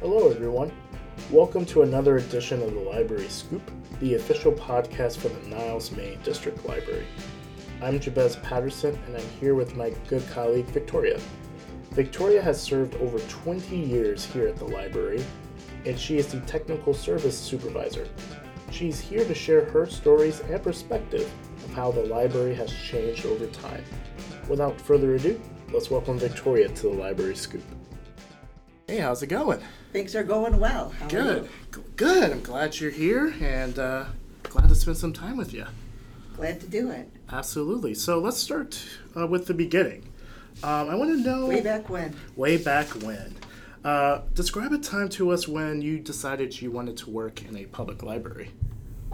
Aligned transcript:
Hello, 0.00 0.28
everyone. 0.28 0.70
Welcome 1.30 1.64
to 1.66 1.80
another 1.80 2.18
edition 2.18 2.60
of 2.60 2.74
the 2.74 2.80
Library 2.80 3.28
Scoop, 3.28 3.62
the 3.98 4.16
official 4.16 4.52
podcast 4.52 5.16
for 5.16 5.30
the 5.30 5.48
Niles, 5.48 5.90
Maine 5.90 6.18
District 6.22 6.62
Library. 6.66 7.06
I'm 7.80 7.98
Jabez 7.98 8.36
Patterson, 8.36 8.98
and 9.06 9.16
I'm 9.16 9.28
here 9.40 9.54
with 9.54 9.74
my 9.74 9.94
good 10.06 10.22
colleague 10.28 10.66
Victoria. 10.66 11.18
Victoria 11.92 12.42
has 12.42 12.60
served 12.60 12.96
over 12.96 13.18
20 13.20 13.74
years 13.74 14.26
here 14.26 14.46
at 14.46 14.56
the 14.56 14.66
library, 14.66 15.24
and 15.86 15.98
she 15.98 16.18
is 16.18 16.26
the 16.26 16.40
Technical 16.40 16.92
Service 16.92 17.38
Supervisor. 17.38 18.06
She's 18.70 19.00
here 19.00 19.24
to 19.24 19.34
share 19.34 19.64
her 19.64 19.86
stories 19.86 20.40
and 20.40 20.62
perspective 20.62 21.32
of 21.64 21.72
how 21.72 21.90
the 21.90 22.04
library 22.04 22.54
has 22.56 22.70
changed 22.70 23.24
over 23.24 23.46
time. 23.46 23.82
Without 24.46 24.78
further 24.78 25.14
ado, 25.14 25.40
let's 25.72 25.90
welcome 25.90 26.18
Victoria 26.18 26.68
to 26.68 26.82
the 26.82 26.90
Library 26.90 27.34
Scoop. 27.34 27.64
Hey, 28.86 28.98
how's 28.98 29.22
it 29.22 29.28
going? 29.28 29.60
Things 29.96 30.14
are 30.14 30.22
going 30.22 30.60
well. 30.60 30.90
How 30.90 31.08
Good. 31.08 31.48
G- 31.74 31.80
Good. 31.96 32.30
I'm 32.30 32.42
glad 32.42 32.78
you're 32.78 32.90
here 32.90 33.34
and 33.40 33.78
uh, 33.78 34.04
glad 34.42 34.68
to 34.68 34.74
spend 34.74 34.98
some 34.98 35.14
time 35.14 35.38
with 35.38 35.54
you. 35.54 35.64
Glad 36.36 36.60
to 36.60 36.66
do 36.66 36.90
it. 36.90 37.08
Absolutely. 37.32 37.94
So 37.94 38.18
let's 38.18 38.36
start 38.36 38.78
uh, 39.16 39.26
with 39.26 39.46
the 39.46 39.54
beginning. 39.54 40.12
Um, 40.62 40.90
I 40.90 40.96
want 40.96 41.12
to 41.12 41.16
know 41.26 41.46
Way 41.46 41.62
back 41.62 41.88
when. 41.88 42.14
way 42.36 42.58
back 42.58 42.88
when. 42.88 43.36
Uh, 43.86 44.20
describe 44.34 44.70
a 44.72 44.78
time 44.78 45.08
to 45.08 45.30
us 45.30 45.48
when 45.48 45.80
you 45.80 45.98
decided 45.98 46.60
you 46.60 46.70
wanted 46.70 46.98
to 46.98 47.08
work 47.08 47.42
in 47.46 47.56
a 47.56 47.64
public 47.64 48.02
library. 48.02 48.50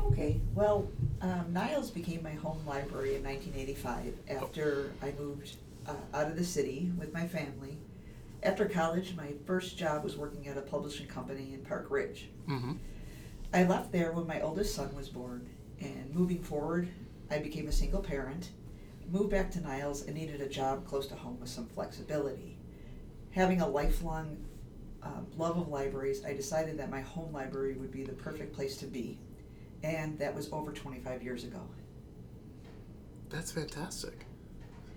Okay, 0.06 0.40
well, 0.56 0.90
um, 1.20 1.44
Niles 1.52 1.92
became 1.92 2.24
my 2.24 2.32
home 2.32 2.58
library 2.66 3.14
in 3.14 3.22
1985 3.22 4.14
after 4.28 4.90
I 5.00 5.12
moved 5.16 5.54
uh, 5.86 5.94
out 6.12 6.26
of 6.26 6.34
the 6.34 6.42
city 6.42 6.90
with 6.98 7.14
my 7.14 7.28
family. 7.28 7.78
After 8.42 8.66
college, 8.66 9.14
my 9.16 9.34
first 9.46 9.78
job 9.78 10.02
was 10.02 10.16
working 10.16 10.48
at 10.48 10.58
a 10.58 10.62
publishing 10.62 11.06
company 11.06 11.54
in 11.54 11.60
Park 11.60 11.86
Ridge. 11.90 12.28
Mm-hmm. 12.48 12.72
I 13.54 13.64
left 13.64 13.92
there 13.92 14.12
when 14.12 14.26
my 14.26 14.40
oldest 14.40 14.74
son 14.74 14.92
was 14.96 15.08
born, 15.08 15.48
and 15.80 16.12
moving 16.12 16.42
forward, 16.42 16.88
I 17.30 17.38
became 17.38 17.68
a 17.68 17.72
single 17.72 18.00
parent, 18.00 18.50
moved 19.08 19.30
back 19.30 19.50
to 19.52 19.60
Niles, 19.60 20.06
and 20.06 20.16
needed 20.16 20.40
a 20.40 20.48
job 20.48 20.86
close 20.86 21.06
to 21.08 21.14
home 21.14 21.38
with 21.38 21.50
some 21.50 21.66
flexibility. 21.66 22.58
Having 23.30 23.60
a 23.60 23.68
lifelong 23.68 24.36
um, 25.04 25.26
love 25.36 25.56
of 25.56 25.68
libraries, 25.68 26.24
I 26.24 26.34
decided 26.34 26.78
that 26.78 26.90
my 26.90 27.00
home 27.00 27.32
library 27.32 27.74
would 27.74 27.92
be 27.92 28.02
the 28.02 28.12
perfect 28.12 28.54
place 28.54 28.76
to 28.78 28.86
be, 28.86 29.20
and 29.84 30.18
that 30.18 30.34
was 30.34 30.52
over 30.52 30.72
25 30.72 31.22
years 31.22 31.44
ago. 31.44 31.60
That's 33.30 33.52
fantastic. 33.52 34.26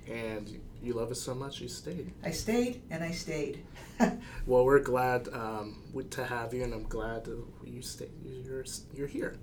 And 0.07 0.61
you 0.81 0.93
love 0.93 1.11
it 1.11 1.15
so 1.15 1.33
much, 1.33 1.59
you 1.61 1.67
stayed. 1.67 2.11
I 2.23 2.31
stayed 2.31 2.81
and 2.89 3.03
I 3.03 3.11
stayed. 3.11 3.63
Well, 4.45 4.65
we're 4.65 4.79
glad 4.79 5.29
um, 5.29 5.81
to 6.11 6.25
have 6.25 6.53
you, 6.53 6.63
and 6.63 6.73
I'm 6.73 6.83
glad 6.83 7.23
that 7.23 7.41
you 7.63 7.81
stay. 7.81 8.09
You're 8.23 8.65
you're 8.93 9.07
here. 9.07 9.37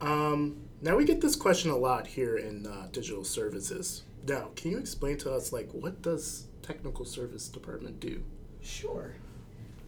Um, 0.00 0.56
now 0.80 0.96
we 0.96 1.04
get 1.04 1.20
this 1.20 1.36
question 1.36 1.70
a 1.70 1.76
lot 1.76 2.06
here 2.06 2.36
in 2.36 2.66
uh, 2.66 2.88
digital 2.92 3.24
services. 3.24 4.04
Now, 4.26 4.50
can 4.56 4.70
you 4.70 4.78
explain 4.78 5.18
to 5.18 5.32
us, 5.32 5.52
like, 5.52 5.70
what 5.72 6.02
does 6.02 6.46
technical 6.62 7.04
service 7.04 7.48
department 7.48 8.00
do? 8.00 8.22
Sure. 8.62 9.14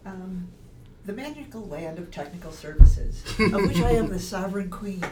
Um, 0.06 0.49
the 1.06 1.12
magical 1.12 1.67
land 1.67 1.99
of 1.99 2.11
technical 2.11 2.53
services, 2.53 3.23
of 3.39 3.62
which 3.62 3.81
I 3.81 3.93
am 3.93 4.09
the 4.09 4.19
sovereign 4.34 4.71
queen. 4.71 5.03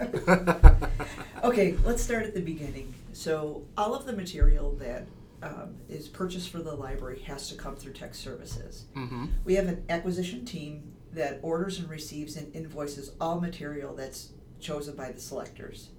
Okay, 1.44 1.76
let's 1.84 2.02
start 2.02 2.24
at 2.24 2.34
the 2.34 2.40
beginning. 2.40 2.92
So, 3.12 3.62
all 3.76 3.94
of 3.94 4.06
the 4.06 4.12
material 4.12 4.72
that 4.80 5.06
um, 5.42 5.76
is 5.88 6.08
purchased 6.08 6.50
for 6.50 6.58
the 6.58 6.74
library 6.74 7.20
has 7.20 7.48
to 7.48 7.54
come 7.54 7.76
through 7.76 7.92
tech 7.92 8.14
services. 8.14 8.86
Mm-hmm. 8.96 9.26
We 9.44 9.54
have 9.54 9.66
an 9.68 9.84
acquisition 9.88 10.44
team 10.44 10.92
that 11.12 11.38
orders 11.42 11.78
and 11.78 11.88
receives 11.88 12.36
and 12.36 12.54
invoices 12.54 13.12
all 13.20 13.40
material 13.40 13.94
that's 13.94 14.32
chosen 14.60 14.96
by 14.96 15.12
the 15.12 15.20
selectors. 15.20 15.90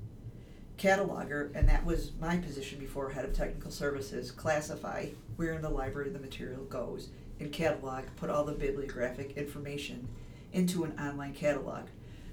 Cataloger, 0.78 1.54
and 1.56 1.68
that 1.68 1.86
was 1.86 2.12
my 2.20 2.38
position 2.38 2.78
before 2.80 3.10
head 3.10 3.26
of 3.26 3.34
technical 3.34 3.72
services, 3.72 4.32
classify 4.32 5.08
where 5.38 5.54
in 5.54 5.62
the 5.62 5.70
library 5.70 6.10
the 6.10 6.20
material 6.20 6.64
goes, 6.66 7.10
and 7.40 7.52
catalog, 7.52 8.04
put 8.18 8.30
all 8.30 8.44
the 8.44 8.52
bibliographic 8.52 9.38
information 9.38 10.08
into 10.52 10.84
an 10.84 10.98
online 11.00 11.34
catalog. 11.34 11.88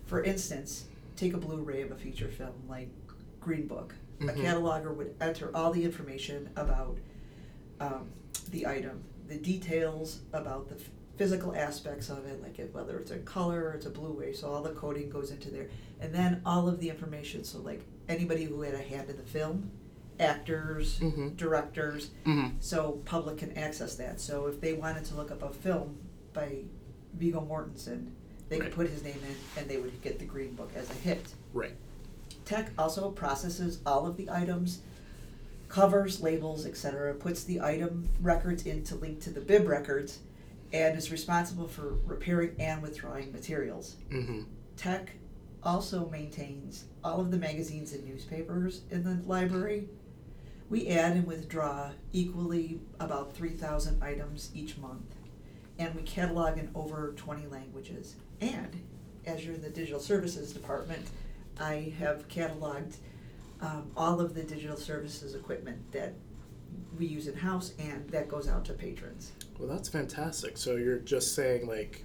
For 0.04 0.22
instance, 0.22 0.86
take 1.16 1.34
a 1.34 1.38
Blu-ray 1.38 1.82
of 1.82 1.90
a 1.90 1.96
feature 1.96 2.28
film 2.28 2.52
like 2.68 2.88
Green 3.40 3.66
Book. 3.66 3.94
Mhm. 4.20 4.30
A 4.30 4.32
cataloger 4.32 4.94
would 4.94 5.14
enter 5.20 5.50
all 5.54 5.72
the 5.72 5.84
information 5.84 6.50
about 6.56 6.98
um, 7.80 8.08
the 8.50 8.66
item, 8.66 9.02
the 9.28 9.36
details 9.36 10.20
about 10.32 10.68
the 10.68 10.76
f- 10.76 10.88
physical 11.18 11.54
aspects 11.54 12.08
of 12.08 12.24
it, 12.26 12.40
like 12.42 12.58
it, 12.58 12.72
whether 12.72 12.98
it's 12.98 13.10
a 13.10 13.18
color 13.18 13.64
or 13.64 13.72
it's 13.72 13.84
a 13.86 13.90
Blu-ray, 13.90 14.32
so 14.32 14.48
all 14.50 14.62
the 14.62 14.70
coding 14.70 15.10
goes 15.10 15.30
into 15.30 15.50
there, 15.50 15.68
and 16.00 16.14
then 16.14 16.40
all 16.46 16.68
of 16.68 16.80
the 16.80 16.88
information. 16.88 17.44
So 17.44 17.58
like 17.58 17.82
anybody 18.08 18.44
who 18.44 18.62
had 18.62 18.72
a 18.74 18.78
hand 18.82 19.10
in 19.10 19.16
the 19.18 19.22
film, 19.24 19.70
actors, 20.18 20.98
Mhm. 21.00 21.36
directors, 21.36 22.10
Mm-hmm. 22.24 22.56
so 22.60 23.02
public 23.04 23.36
can 23.38 23.52
access 23.52 23.94
that. 23.96 24.20
So 24.20 24.46
if 24.46 24.60
they 24.60 24.72
wanted 24.72 25.04
to 25.06 25.14
look 25.14 25.30
up 25.30 25.42
a 25.42 25.50
film 25.50 25.98
by 26.32 26.64
Viggo 27.14 27.40
Mortensen, 27.42 28.12
they 28.48 28.58
Right. 28.58 28.66
could 28.66 28.74
put 28.74 28.88
his 28.88 29.02
name 29.02 29.18
in, 29.28 29.60
and 29.60 29.68
they 29.70 29.76
would 29.78 30.00
get 30.02 30.18
the 30.18 30.24
Green 30.24 30.54
Book 30.54 30.70
as 30.76 30.88
a 30.90 30.94
hit. 30.94 31.34
Right. 31.52 31.74
Tech 32.44 32.70
also 32.78 33.10
processes 33.10 33.80
all 33.84 34.06
of 34.06 34.16
the 34.16 34.30
items, 34.30 34.80
covers, 35.68 36.20
labels, 36.20 36.64
etc., 36.64 37.14
puts 37.14 37.42
the 37.44 37.60
item 37.60 38.08
records 38.20 38.64
in 38.66 38.84
to 38.84 38.94
link 38.94 39.20
to 39.22 39.30
the 39.30 39.40
bib 39.40 39.66
records, 39.66 40.20
and 40.72 40.96
is 40.96 41.10
responsible 41.10 41.66
for 41.66 41.94
repairing 42.04 42.54
and 42.58 42.82
withdrawing 42.82 43.32
materials. 43.32 43.96
Mm-hmm. 44.10 44.42
Tech 44.76 45.12
also 45.62 46.08
maintains 46.08 46.84
all 47.02 47.20
of 47.20 47.30
the 47.32 47.36
magazines 47.38 47.92
and 47.92 48.04
newspapers 48.04 48.82
in 48.90 49.02
the 49.02 49.20
library. 49.26 49.88
We 50.68 50.88
add 50.88 51.16
and 51.16 51.26
withdraw 51.26 51.90
equally 52.12 52.80
about 53.00 53.34
3,000 53.34 54.02
items 54.02 54.50
each 54.54 54.76
month, 54.78 55.14
and 55.78 55.94
we 55.94 56.02
catalog 56.02 56.58
in 56.58 56.70
over 56.74 57.12
20 57.16 57.46
languages. 57.46 58.16
And 58.40 58.82
as 59.26 59.44
you're 59.44 59.54
in 59.54 59.62
the 59.62 59.70
digital 59.70 60.00
services 60.00 60.52
department, 60.52 61.06
I 61.58 61.92
have 61.98 62.28
cataloged 62.28 62.96
um, 63.60 63.90
all 63.96 64.20
of 64.20 64.34
the 64.34 64.42
digital 64.42 64.76
services 64.76 65.34
equipment 65.34 65.78
that 65.92 66.14
we 66.98 67.06
use 67.06 67.26
in 67.26 67.36
house 67.36 67.72
and 67.78 68.08
that 68.10 68.28
goes 68.28 68.48
out 68.48 68.64
to 68.66 68.72
patrons. 68.72 69.32
Well, 69.58 69.68
that's 69.68 69.88
fantastic. 69.88 70.56
So 70.58 70.76
you're 70.76 70.98
just 70.98 71.34
saying 71.34 71.66
like 71.66 72.04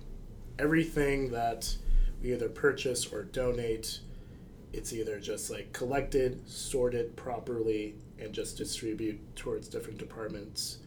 everything 0.60 1.32
that 1.32 1.76
we 2.22 2.34
either 2.34 2.50
purchase 2.50 3.12
or 3.12 3.24
donate, 3.24 4.00
it's 4.74 4.94
either 4.94 5.20
just 5.20 5.50
like 5.50 5.74
collected, 5.74 6.48
sorted 6.48 7.16
properly, 7.16 7.96
and 8.20 8.34
just 8.34 8.58
distribute 8.58 9.20
towards 9.36 9.68
different 9.68 9.98
departments, 9.98 10.78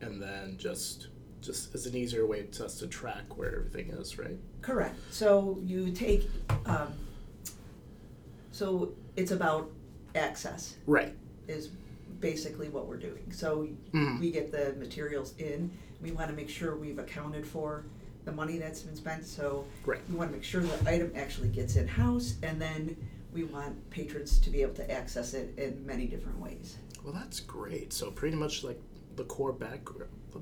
and 0.00 0.20
then 0.20 0.56
just 0.58 1.08
just 1.40 1.74
as 1.74 1.86
an 1.86 1.96
easier 1.96 2.26
way 2.26 2.42
to 2.42 2.64
us 2.66 2.78
to 2.78 2.86
track 2.86 3.38
where 3.38 3.54
everything 3.54 3.88
is, 3.90 4.18
right? 4.18 4.36
Correct. 4.62 4.96
So 5.10 5.58
you 5.64 5.90
take, 5.92 6.28
um, 6.66 6.92
so 8.52 8.92
it's 9.16 9.30
about 9.30 9.70
access 10.14 10.76
Right. 10.86 11.14
is 11.48 11.70
basically 12.20 12.68
what 12.68 12.86
we're 12.86 12.98
doing. 12.98 13.32
So 13.32 13.68
Mhm. 13.92 14.20
we 14.20 14.30
get 14.30 14.52
the 14.52 14.74
materials 14.78 15.34
in. 15.38 15.70
We 16.02 16.12
want 16.12 16.28
to 16.30 16.36
make 16.36 16.48
sure 16.48 16.76
we've 16.76 16.98
accounted 16.98 17.46
for 17.46 17.84
the 18.24 18.32
money 18.32 18.58
that's 18.58 18.82
been 18.82 18.96
spent. 18.96 19.24
So 19.24 19.64
Right. 19.86 20.00
we 20.10 20.16
want 20.16 20.30
to 20.30 20.36
make 20.36 20.44
sure 20.44 20.60
the 20.60 20.90
item 20.90 21.10
actually 21.14 21.48
gets 21.48 21.76
in 21.76 21.86
house, 21.88 22.34
and 22.42 22.60
then 22.60 22.96
we 23.32 23.44
want 23.44 23.88
patrons 23.90 24.38
to 24.40 24.50
be 24.50 24.60
able 24.62 24.74
to 24.74 24.90
access 24.90 25.32
it 25.34 25.56
in 25.58 25.86
many 25.86 26.06
different 26.06 26.38
ways. 26.38 26.76
Well, 27.02 27.14
that's 27.14 27.40
great. 27.40 27.92
So 27.94 28.10
pretty 28.10 28.36
much 28.36 28.62
like 28.62 28.80
the 29.16 29.24
core 29.24 29.52
back 29.52 29.80
the 30.32 30.38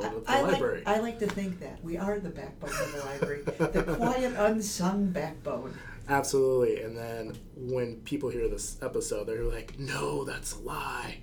backbone 0.00 0.16
of 0.18 0.26
the 0.26 0.32
I, 0.32 0.40
library. 0.42 0.82
like, 0.84 0.96
I 0.96 1.00
like 1.00 1.18
to 1.20 1.26
think 1.26 1.60
that 1.60 1.82
we 1.84 1.96
are 1.96 2.18
the 2.18 2.30
backbone 2.30 2.70
of 2.70 2.92
the 2.92 3.00
library, 3.00 3.42
the 3.44 3.96
quiet, 3.96 4.34
unsung 4.36 5.10
backbone. 5.10 5.76
Absolutely. 6.08 6.82
And 6.82 6.96
then 6.96 7.38
when 7.56 7.96
people 8.02 8.28
hear 8.28 8.48
this 8.48 8.76
episode, 8.82 9.26
they're 9.26 9.44
like, 9.44 9.78
no, 9.78 10.24
that's 10.24 10.54
a 10.54 10.58
lie. 10.58 11.18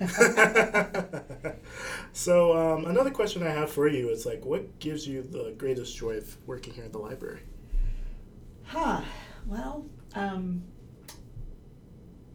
so, 2.12 2.56
um, 2.56 2.86
another 2.86 3.10
question 3.10 3.46
I 3.46 3.50
have 3.50 3.70
for 3.70 3.86
you 3.86 4.08
is 4.08 4.26
like, 4.26 4.44
what 4.44 4.78
gives 4.80 5.06
you 5.06 5.22
the 5.22 5.54
greatest 5.56 5.96
joy 5.96 6.16
of 6.16 6.36
working 6.46 6.72
here 6.72 6.84
at 6.84 6.92
the 6.92 6.98
library? 6.98 7.40
Huh. 8.64 9.02
Well, 9.46 9.86
um, 10.14 10.62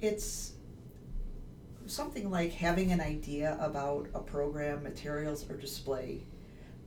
it's 0.01 0.53
something 1.87 2.29
like 2.29 2.51
having 2.51 2.91
an 2.91 3.01
idea 3.01 3.57
about 3.59 4.07
a 4.13 4.19
program, 4.19 4.83
materials, 4.83 5.49
or 5.49 5.55
display, 5.55 6.23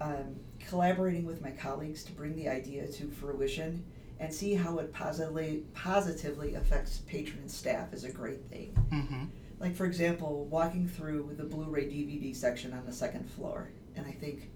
um, 0.00 0.36
collaborating 0.58 1.26
with 1.26 1.42
my 1.42 1.50
colleagues 1.50 2.04
to 2.04 2.12
bring 2.12 2.36
the 2.36 2.48
idea 2.48 2.86
to 2.86 3.08
fruition, 3.08 3.84
and 4.18 4.32
see 4.32 4.54
how 4.54 4.78
it 4.78 4.92
positively 4.92 5.64
positively 5.74 6.54
affects 6.54 6.98
patron 7.06 7.40
and 7.40 7.50
staff 7.50 7.92
is 7.92 8.04
a 8.04 8.12
great 8.12 8.44
thing. 8.50 8.76
Mm-hmm. 8.92 9.24
Like 9.58 9.74
for 9.74 9.86
example, 9.86 10.44
walking 10.46 10.86
through 10.86 11.34
the 11.36 11.44
Blu-ray 11.44 11.84
DVD 11.84 12.34
section 12.36 12.72
on 12.72 12.84
the 12.86 12.92
second 12.92 13.28
floor, 13.30 13.70
and 13.96 14.06
I 14.06 14.12
think, 14.12 14.50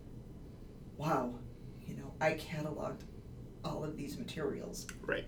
wow, 0.97 1.35
you 1.87 1.97
know, 1.97 2.13
I 2.21 2.35
cataloged 2.35 3.03
all 3.65 3.85
of 3.85 3.97
these 3.97 4.19
materials. 4.19 4.87
Right. 5.03 5.25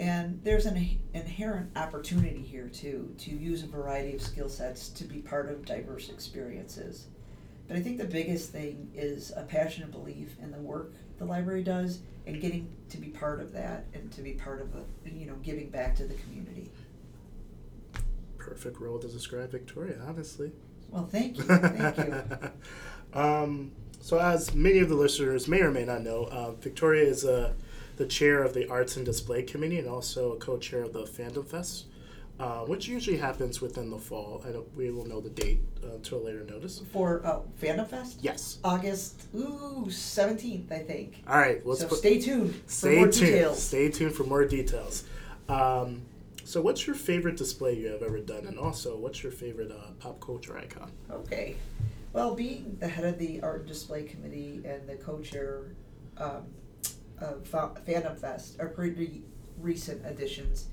And 0.00 0.40
there's 0.42 0.64
an 0.64 0.98
inherent 1.12 1.76
opportunity 1.76 2.40
here 2.40 2.68
too 2.68 3.14
to 3.18 3.30
use 3.30 3.62
a 3.62 3.66
variety 3.66 4.14
of 4.14 4.22
skill 4.22 4.48
sets 4.48 4.88
to 4.88 5.04
be 5.04 5.18
part 5.18 5.50
of 5.50 5.66
diverse 5.66 6.08
experiences. 6.08 7.08
But 7.68 7.76
I 7.76 7.80
think 7.80 7.98
the 7.98 8.06
biggest 8.06 8.50
thing 8.50 8.90
is 8.94 9.30
a 9.36 9.42
passionate 9.42 9.92
belief 9.92 10.36
in 10.42 10.52
the 10.52 10.58
work 10.58 10.94
the 11.18 11.26
library 11.26 11.62
does 11.62 12.00
and 12.26 12.40
getting 12.40 12.74
to 12.88 12.96
be 12.96 13.08
part 13.08 13.40
of 13.40 13.52
that 13.52 13.84
and 13.92 14.10
to 14.12 14.22
be 14.22 14.32
part 14.32 14.62
of 14.62 14.74
a, 14.74 15.10
you 15.10 15.26
know 15.26 15.34
giving 15.42 15.68
back 15.68 15.94
to 15.96 16.04
the 16.04 16.14
community. 16.14 16.70
Perfect 18.38 18.80
role 18.80 18.98
to 18.98 19.06
describe 19.06 19.50
Victoria, 19.50 20.00
honestly. 20.08 20.50
Well, 20.88 21.06
thank 21.06 21.36
you, 21.36 21.42
thank 21.44 21.98
you. 21.98 22.24
um, 23.12 23.72
so, 24.00 24.18
as 24.18 24.54
many 24.54 24.78
of 24.78 24.88
the 24.88 24.94
listeners 24.94 25.46
may 25.46 25.60
or 25.60 25.70
may 25.70 25.84
not 25.84 26.00
know, 26.00 26.24
uh, 26.24 26.52
Victoria 26.52 27.04
is 27.04 27.26
uh, 27.26 27.52
the 28.00 28.06
chair 28.06 28.42
of 28.42 28.54
the 28.54 28.66
Arts 28.66 28.96
and 28.96 29.04
Display 29.04 29.42
Committee 29.42 29.78
and 29.78 29.86
also 29.86 30.32
a 30.32 30.36
co-chair 30.36 30.82
of 30.82 30.94
the 30.94 31.02
Fandom 31.02 31.46
Fest. 31.46 31.84
Uh, 32.38 32.60
which 32.60 32.88
usually 32.88 33.18
happens 33.18 33.60
within 33.60 33.90
the 33.90 33.98
fall. 33.98 34.42
I 34.48 34.50
don't, 34.50 34.74
we 34.74 34.90
will 34.90 35.04
know 35.04 35.20
the 35.20 35.28
date 35.28 35.60
uh, 35.84 35.98
to 36.04 36.16
a 36.16 36.20
later 36.20 36.42
notice. 36.42 36.80
For 36.90 37.20
uh, 37.22 37.40
Fandom 37.60 37.86
Fest? 37.86 38.20
Yes. 38.22 38.56
August, 38.64 39.24
ooh, 39.34 39.84
17th, 39.88 40.72
I 40.72 40.78
think. 40.78 41.22
All 41.28 41.36
right. 41.36 41.60
Let's 41.66 41.82
so 41.82 41.88
put, 41.88 41.98
stay 41.98 42.18
tuned 42.18 42.58
stay 42.66 42.94
for 42.94 42.96
more 42.96 43.08
tuned. 43.08 43.26
details. 43.26 43.62
Stay 43.62 43.90
tuned 43.90 44.14
for 44.14 44.24
more 44.24 44.46
details. 44.46 45.04
Um, 45.50 46.00
so, 46.44 46.62
what's 46.62 46.86
your 46.86 46.96
favorite 46.96 47.36
display 47.36 47.74
you 47.74 47.88
have 47.88 48.02
ever 48.02 48.20
done? 48.20 48.46
And 48.46 48.58
also, 48.58 48.96
what's 48.96 49.22
your 49.22 49.32
favorite 49.32 49.70
uh, 49.70 49.90
pop 49.98 50.18
culture 50.22 50.56
icon? 50.56 50.90
Okay. 51.10 51.56
Well, 52.14 52.34
being 52.34 52.78
the 52.80 52.88
head 52.88 53.04
of 53.04 53.18
the 53.18 53.42
Art 53.42 53.60
and 53.60 53.68
Display 53.68 54.04
Committee 54.04 54.62
and 54.64 54.88
the 54.88 54.94
co-chair 54.94 55.72
um, 56.16 56.46
of 57.20 57.44
Fandom 57.50 58.16
Fest 58.18 58.58
are 58.60 58.68
pretty 58.68 59.22
recent 59.58 60.04
additions 60.06 60.68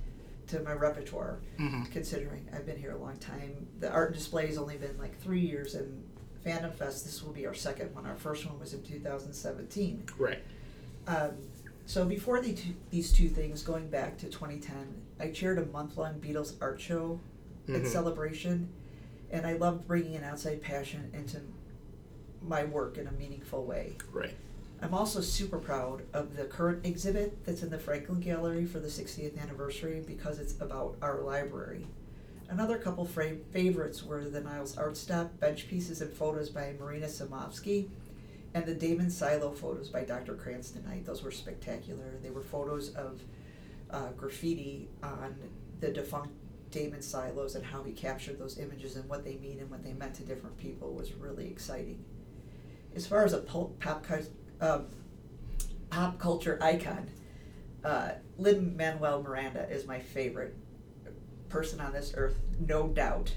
to 0.47 0.61
my 0.61 0.71
repertoire, 0.73 1.39
Mm-hmm. 1.59 1.83
considering 1.91 2.47
I've 2.53 2.65
been 2.65 2.77
here 2.77 2.91
a 2.91 2.97
long 2.97 3.17
time. 3.17 3.67
The 3.79 3.91
art 3.91 4.09
and 4.09 4.17
display 4.17 4.47
has 4.47 4.57
only 4.57 4.77
been 4.77 4.97
like 4.97 5.19
three 5.19 5.41
years, 5.41 5.75
and 5.75 6.03
Fandom 6.45 6.73
Fest, 6.73 7.03
this 7.03 7.21
will 7.23 7.33
be 7.33 7.45
our 7.45 7.53
second 7.53 7.93
one. 7.93 8.05
Our 8.05 8.15
first 8.15 8.45
one 8.45 8.57
was 8.59 8.73
in 8.73 8.81
2017. 8.83 10.03
Right. 10.17 10.39
Um, 11.07 11.31
so 11.85 12.05
before 12.05 12.41
the 12.41 12.53
two, 12.53 12.73
these 12.91 13.11
two 13.11 13.27
things, 13.27 13.61
going 13.63 13.89
back 13.89 14.17
to 14.19 14.27
2010, 14.27 14.75
I 15.19 15.31
chaired 15.31 15.57
a 15.57 15.65
month-long 15.65 16.19
Beatles 16.21 16.53
art 16.61 16.79
show 16.79 17.19
and 17.67 17.83
Mhm. 17.83 17.87
celebration, 17.87 18.69
and 19.31 19.45
I 19.45 19.53
loved 19.53 19.85
bringing 19.87 20.15
an 20.15 20.23
outside 20.23 20.61
passion 20.61 21.09
into 21.13 21.41
my 22.41 22.63
work 22.63 22.97
in 22.97 23.07
a 23.07 23.11
meaningful 23.11 23.65
way. 23.65 23.97
Right. 24.13 24.35
I'm 24.81 24.93
also 24.93 25.21
super 25.21 25.57
proud 25.57 26.03
of 26.13 26.35
the 26.35 26.45
current 26.45 26.85
exhibit 26.85 27.43
that's 27.45 27.63
in 27.63 27.69
the 27.71 27.79
Franklin 27.79 28.19
Gallery 28.19 28.65
for 28.65 28.79
the 28.79 28.87
60th 28.87 29.41
anniversary 29.41 30.03
because 30.05 30.39
it's 30.39 30.53
about 30.61 30.95
our 31.01 31.21
library. 31.21 31.87
Another 32.49 32.77
couple 32.77 33.03
fra- 33.03 33.37
favorites 33.51 34.03
were 34.03 34.23
the 34.25 34.39
Niles 34.39 34.77
Art 34.77 34.95
Stop 34.95 35.39
bench 35.39 35.67
pieces 35.67 36.01
and 36.01 36.13
photos 36.13 36.49
by 36.49 36.75
Marina 36.79 37.07
Samovsky 37.07 37.89
and 38.53 38.65
the 38.65 38.75
Damen 38.75 39.11
Silo 39.11 39.51
photos 39.51 39.89
by 39.89 40.03
Dr. 40.03 40.35
Cranston 40.35 40.85
Knight. 40.85 41.05
Those 41.05 41.23
were 41.23 41.31
spectacular. 41.31 42.13
They 42.21 42.29
were 42.29 42.43
photos 42.43 42.93
of 42.93 43.21
uh, 43.89 44.11
graffiti 44.15 44.89
on 45.01 45.35
the 45.79 45.89
defunct 45.89 46.33
Damen 46.71 47.03
Silos 47.03 47.55
and 47.55 47.65
how 47.65 47.81
he 47.81 47.93
captured 47.93 48.37
those 48.37 48.59
images 48.59 48.95
and 48.95 49.09
what 49.09 49.23
they 49.25 49.37
mean 49.37 49.59
and 49.59 49.69
what 49.71 49.83
they 49.83 49.93
meant 49.93 50.13
to 50.15 50.23
different 50.23 50.57
people 50.57 50.93
was 50.93 51.13
really 51.13 51.47
exciting. 51.47 52.03
As 52.95 53.07
far 53.07 53.25
as 53.25 53.33
a 53.33 53.39
pop, 53.39 53.79
um, 54.61 54.87
pop 55.89 56.19
culture 56.19 56.57
icon, 56.61 57.09
uh, 57.83 58.11
Lin 58.37 58.75
Manuel 58.75 59.23
Miranda 59.23 59.67
is 59.69 59.85
my 59.85 59.99
favorite 59.99 60.55
person 61.49 61.79
on 61.79 61.93
this 61.93 62.13
earth, 62.15 62.37
no 62.59 62.87
doubt. 62.87 63.33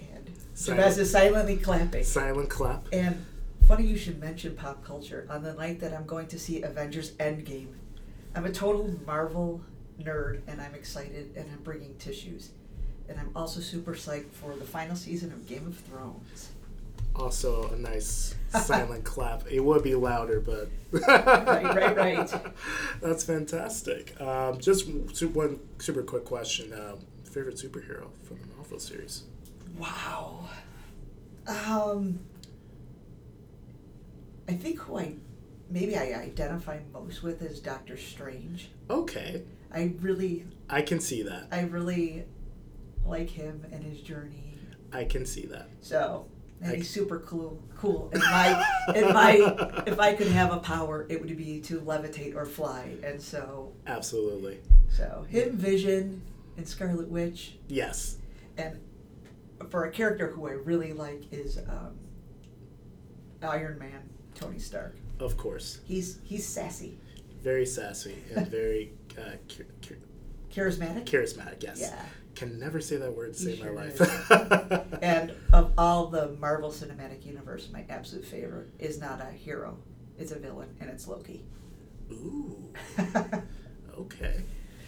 And 0.00 0.30
Silent. 0.54 0.98
Is 0.98 1.10
silently 1.10 1.56
clapping. 1.56 2.04
Silent 2.04 2.48
clap. 2.48 2.86
And 2.92 3.24
funny 3.66 3.86
you 3.86 3.96
should 3.96 4.20
mention 4.20 4.56
pop 4.56 4.84
culture 4.84 5.26
on 5.30 5.42
the 5.42 5.54
night 5.54 5.80
that 5.80 5.92
I'm 5.92 6.06
going 6.06 6.26
to 6.28 6.38
see 6.38 6.62
Avengers 6.62 7.12
Endgame. 7.12 7.68
I'm 8.34 8.46
a 8.46 8.52
total 8.52 8.98
Marvel 9.06 9.60
nerd 10.00 10.40
and 10.46 10.60
I'm 10.60 10.74
excited 10.74 11.32
and 11.36 11.50
I'm 11.50 11.62
bringing 11.62 11.94
tissues. 11.96 12.50
And 13.08 13.18
I'm 13.18 13.30
also 13.36 13.60
super 13.60 13.94
psyched 13.94 14.30
for 14.30 14.54
the 14.54 14.64
final 14.64 14.96
season 14.96 15.32
of 15.32 15.46
Game 15.46 15.66
of 15.66 15.76
Thrones. 15.76 16.50
Also, 17.14 17.68
a 17.70 17.76
nice 17.76 18.34
silent 18.48 19.04
clap. 19.04 19.46
It 19.50 19.60
would 19.60 19.82
be 19.82 19.94
louder, 19.94 20.40
but 20.40 20.70
Right, 20.92 21.64
right, 21.64 21.96
right. 21.96 22.32
That's 23.00 23.24
fantastic. 23.24 24.18
Um, 24.20 24.58
just 24.58 24.86
one 24.88 25.58
super 25.78 26.02
quick 26.02 26.24
question: 26.24 26.72
um, 26.72 26.98
favorite 27.24 27.56
superhero 27.56 28.08
from 28.22 28.38
the 28.40 28.46
Marvel 28.56 28.78
series? 28.78 29.24
Wow. 29.78 30.48
Um, 31.46 32.20
I 34.48 34.52
think 34.52 34.78
who 34.80 34.98
I 34.98 35.14
maybe 35.70 35.96
I 35.96 36.12
identify 36.20 36.78
most 36.92 37.22
with 37.22 37.42
is 37.42 37.58
Doctor 37.60 37.96
Strange. 37.96 38.70
Okay, 38.90 39.42
I 39.72 39.94
really, 40.00 40.44
I 40.68 40.82
can 40.82 41.00
see 41.00 41.22
that. 41.22 41.48
I 41.50 41.62
really 41.62 42.24
like 43.04 43.30
him 43.30 43.66
and 43.72 43.82
his 43.82 44.00
journey. 44.00 44.58
I 44.92 45.04
can 45.04 45.24
see 45.24 45.46
that. 45.46 45.68
So, 45.80 46.26
and 46.62 46.72
I- 46.72 46.76
he's 46.76 46.88
super 46.90 47.18
cool. 47.20 47.62
Cool. 47.76 48.10
And 48.12 48.22
my, 48.22 48.64
and 48.94 49.12
my, 49.12 49.82
if 49.86 49.98
I 49.98 50.14
could 50.14 50.28
have 50.28 50.52
a 50.52 50.58
power, 50.58 51.06
it 51.08 51.20
would 51.20 51.36
be 51.36 51.60
to 51.62 51.80
levitate 51.80 52.36
or 52.36 52.44
fly. 52.46 52.94
And 53.02 53.20
so, 53.20 53.72
Absolutely. 53.86 54.60
so 54.88 55.26
him, 55.28 55.56
Vision, 55.56 56.22
and 56.56 56.66
Scarlet 56.68 57.08
Witch, 57.08 57.56
Yes. 57.68 58.18
and 58.56 58.78
for 59.68 59.84
a 59.84 59.90
character 59.90 60.28
who 60.28 60.46
I 60.48 60.52
really 60.52 60.92
like 60.92 61.22
is 61.32 61.58
um, 61.58 61.96
Iron 63.42 63.78
Man, 63.78 64.08
Tony 64.34 64.58
Stark. 64.58 64.96
Of 65.18 65.36
course. 65.36 65.80
He's 65.84 66.18
he's 66.24 66.46
sassy, 66.46 66.98
Very 67.42 67.66
sassy 67.66 68.16
and 68.34 68.46
very 68.48 68.92
uh, 69.18 69.36
char- 69.48 69.66
char- 69.80 69.98
charismatic, 70.52 71.04
charismatic. 71.04 71.62
Yes. 71.62 71.80
Yeah. 71.80 72.02
Can 72.34 72.58
never 72.58 72.80
say 72.80 72.96
that 72.96 73.14
word 73.14 73.34
to 73.34 73.38
save 73.38 73.60
my 73.60 73.70
life. 73.70 74.00
and 75.02 75.32
of 75.52 75.72
all 75.76 76.06
the 76.06 76.32
Marvel 76.40 76.70
Cinematic 76.70 77.26
Universe, 77.26 77.68
my 77.72 77.84
absolute 77.90 78.24
favorite 78.24 78.68
is 78.78 78.98
not 78.98 79.20
a 79.20 79.30
hero; 79.30 79.78
it's 80.18 80.32
a 80.32 80.38
villain, 80.38 80.74
and 80.80 80.88
it's 80.90 81.06
Loki. 81.06 81.44
Ooh. 82.10 82.72
Okay. 83.98 84.42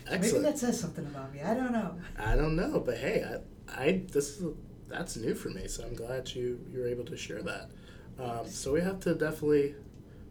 Maybe 0.07 0.17
Excellent. 0.17 0.45
that 0.45 0.59
says 0.59 0.79
something 0.79 1.07
about 1.07 1.33
me. 1.33 1.41
I 1.41 1.55
don't 1.55 1.73
know. 1.73 1.95
I 2.19 2.37
don't 2.37 2.57
know, 2.57 2.81
but 2.81 2.99
hey, 2.99 3.25
I, 3.69 3.83
I 3.83 4.03
this 4.13 4.39
is 4.39 4.55
that's 4.89 5.17
new 5.17 5.35
for 5.35 5.49
me, 5.49 5.67
so 5.67 5.85
I'm 5.85 5.95
glad 5.95 6.35
you 6.35 6.61
you're 6.71 6.89
able 6.89 7.05
to 7.07 7.17
share 7.17 7.43
that. 7.43 7.71
Um, 8.19 8.47
so 8.47 8.73
we 8.73 8.81
have 8.81 9.01
to 9.01 9.15
definitely 9.15 9.75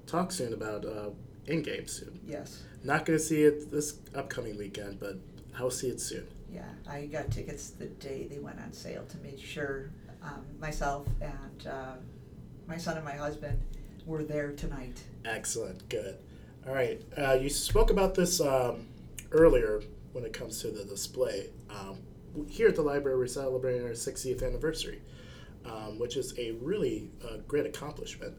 talk 0.05 0.31
soon 0.31 0.53
about 0.53 0.85
uh, 0.85 1.09
Endgame 1.47 1.89
soon. 1.89 2.19
Yes. 2.25 2.63
Not 2.83 3.05
going 3.05 3.17
to 3.17 3.23
see 3.23 3.43
it 3.43 3.71
this 3.71 3.99
upcoming 4.15 4.57
weekend, 4.57 4.99
but 4.99 5.17
I'll 5.57 5.71
see 5.71 5.89
it 5.89 5.99
soon. 5.99 6.27
Yeah, 6.53 6.65
I 6.87 7.05
got 7.07 7.31
tickets 7.31 7.71
the 7.71 7.85
day 7.85 8.27
they 8.29 8.39
went 8.39 8.59
on 8.59 8.71
sale 8.73 9.05
to 9.05 9.17
make 9.17 9.39
sure 9.39 9.89
um, 10.21 10.45
myself 10.59 11.07
and 11.19 11.67
uh, 11.67 11.93
my 12.67 12.77
son 12.77 12.95
and 12.95 13.05
my 13.05 13.13
husband 13.13 13.59
were 14.05 14.23
there 14.23 14.51
tonight. 14.51 15.01
Excellent, 15.25 15.87
good. 15.89 16.17
All 16.67 16.73
right, 16.73 17.01
uh, 17.17 17.33
you 17.33 17.49
spoke 17.49 17.89
about 17.89 18.13
this 18.13 18.39
um, 18.39 18.87
earlier 19.31 19.81
when 20.11 20.23
it 20.23 20.33
comes 20.33 20.61
to 20.61 20.69
the 20.69 20.83
display. 20.85 21.49
Um, 21.69 21.97
here 22.47 22.67
at 22.67 22.75
the 22.75 22.81
library, 22.83 23.17
we're 23.17 23.27
celebrating 23.27 23.83
our 23.83 23.91
60th 23.91 24.45
anniversary, 24.45 25.01
um, 25.65 25.97
which 25.97 26.17
is 26.17 26.37
a 26.37 26.51
really 26.51 27.09
uh, 27.23 27.37
great 27.47 27.65
accomplishment. 27.65 28.35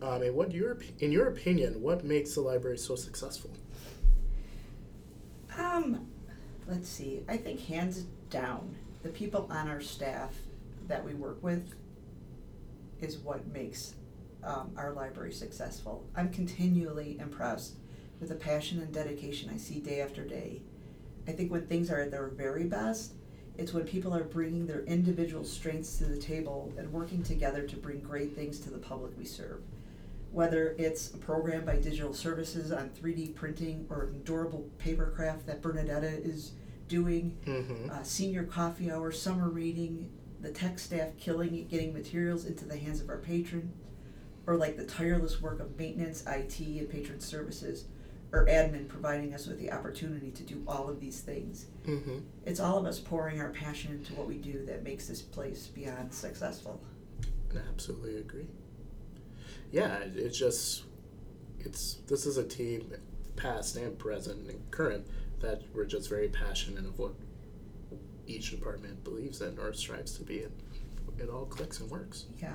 Um, 0.00 0.22
and 0.22 0.34
what 0.34 0.50
your 0.52 0.78
in 1.00 1.12
your 1.12 1.28
opinion, 1.28 1.82
what 1.82 2.04
makes 2.04 2.34
the 2.34 2.40
library 2.40 2.78
so 2.78 2.96
successful? 2.96 3.50
Um, 5.58 5.99
let's 6.70 6.88
see. 6.88 7.22
I 7.28 7.36
think 7.36 7.66
hands 7.66 8.04
down, 8.30 8.76
the 9.02 9.08
people 9.08 9.48
on 9.50 9.68
our 9.68 9.80
staff 9.80 10.34
that 10.86 11.04
we 11.04 11.14
work 11.14 11.42
with 11.42 11.74
is 13.00 13.18
what 13.18 13.46
makes 13.48 13.94
um, 14.44 14.70
our 14.76 14.92
library 14.92 15.32
successful. 15.32 16.06
I'm 16.16 16.30
continually 16.30 17.18
impressed 17.18 17.74
with 18.20 18.28
the 18.28 18.36
passion 18.36 18.80
and 18.80 18.92
dedication 18.92 19.50
I 19.52 19.56
see 19.56 19.80
day 19.80 20.00
after 20.00 20.24
day. 20.24 20.62
I 21.26 21.32
think 21.32 21.50
when 21.50 21.66
things 21.66 21.90
are 21.90 22.00
at 22.00 22.10
their 22.10 22.28
very 22.28 22.64
best, 22.64 23.14
it's 23.58 23.72
when 23.72 23.84
people 23.84 24.14
are 24.14 24.24
bringing 24.24 24.66
their 24.66 24.84
individual 24.84 25.44
strengths 25.44 25.98
to 25.98 26.04
the 26.04 26.16
table 26.16 26.72
and 26.78 26.92
working 26.92 27.22
together 27.22 27.62
to 27.62 27.76
bring 27.76 28.00
great 28.00 28.34
things 28.34 28.60
to 28.60 28.70
the 28.70 28.78
public 28.78 29.12
we 29.18 29.24
serve. 29.24 29.60
Whether 30.32 30.76
it's 30.78 31.12
a 31.12 31.18
program 31.18 31.64
by 31.64 31.76
Digital 31.76 32.14
Services 32.14 32.70
on 32.70 32.90
3D 32.90 33.34
printing 33.34 33.86
or 33.90 34.10
durable 34.24 34.68
paper 34.78 35.12
craft 35.14 35.46
that 35.46 35.60
Bernadetta 35.60 36.24
is 36.24 36.52
doing, 36.94 37.38
Mm-hmm. 37.46 37.88
uh, 37.90 38.02
senior 38.02 38.42
coffee 38.44 38.90
hour, 38.90 39.10
summer 39.12 39.48
reading, 39.48 40.10
the 40.42 40.50
tech 40.50 40.78
staff 40.78 41.10
killing 41.18 41.54
it, 41.54 41.68
getting 41.70 41.92
materials 41.94 42.44
into 42.44 42.64
the 42.66 42.76
hands 42.76 43.00
of 43.00 43.08
our 43.08 43.18
patron, 43.18 43.72
or 44.46 44.56
like 44.56 44.76
the 44.76 44.84
tireless 44.84 45.40
work 45.40 45.60
of 45.60 45.78
maintenance, 45.78 46.24
IT, 46.26 46.58
and 46.60 46.90
patron 46.90 47.20
services, 47.20 47.84
or 48.32 48.46
admin 48.46 48.88
providing 48.88 49.32
us 49.34 49.46
with 49.46 49.58
the 49.58 49.70
opportunity 49.72 50.30
to 50.30 50.42
do 50.42 50.62
all 50.66 50.88
of 50.88 50.98
these 51.00 51.20
things. 51.20 51.66
Mm-hmm. 51.86 52.18
It's 52.44 52.60
all 52.60 52.78
of 52.78 52.86
us 52.86 52.98
pouring 52.98 53.40
our 53.40 53.50
passion 53.50 53.92
into 53.92 54.14
what 54.14 54.26
we 54.26 54.36
do 54.36 54.64
that 54.66 54.82
makes 54.82 55.06
this 55.06 55.22
place 55.22 55.66
beyond 55.68 56.12
successful. 56.12 56.80
I 57.54 57.58
absolutely 57.72 58.16
agree. 58.18 58.46
Yeah, 59.72 59.98
it's 60.14 60.38
just 60.38 60.84
it's 61.60 61.98
this 62.08 62.24
is 62.26 62.36
a 62.38 62.44
team, 62.44 62.92
past 63.36 63.76
and 63.76 63.98
present 63.98 64.48
and 64.48 64.70
current, 64.70 65.06
that 65.40 65.62
we're 65.74 65.84
just 65.84 66.08
very 66.08 66.28
passionate 66.28 66.84
of 66.84 66.98
what 66.98 67.12
each 68.26 68.50
department 68.50 69.02
believes 69.04 69.40
in 69.40 69.58
or 69.58 69.72
strives 69.72 70.16
to 70.18 70.22
be, 70.22 70.42
and 70.42 70.52
it 71.18 71.28
all 71.28 71.46
clicks 71.46 71.80
and 71.80 71.90
works. 71.90 72.26
Yeah, 72.40 72.52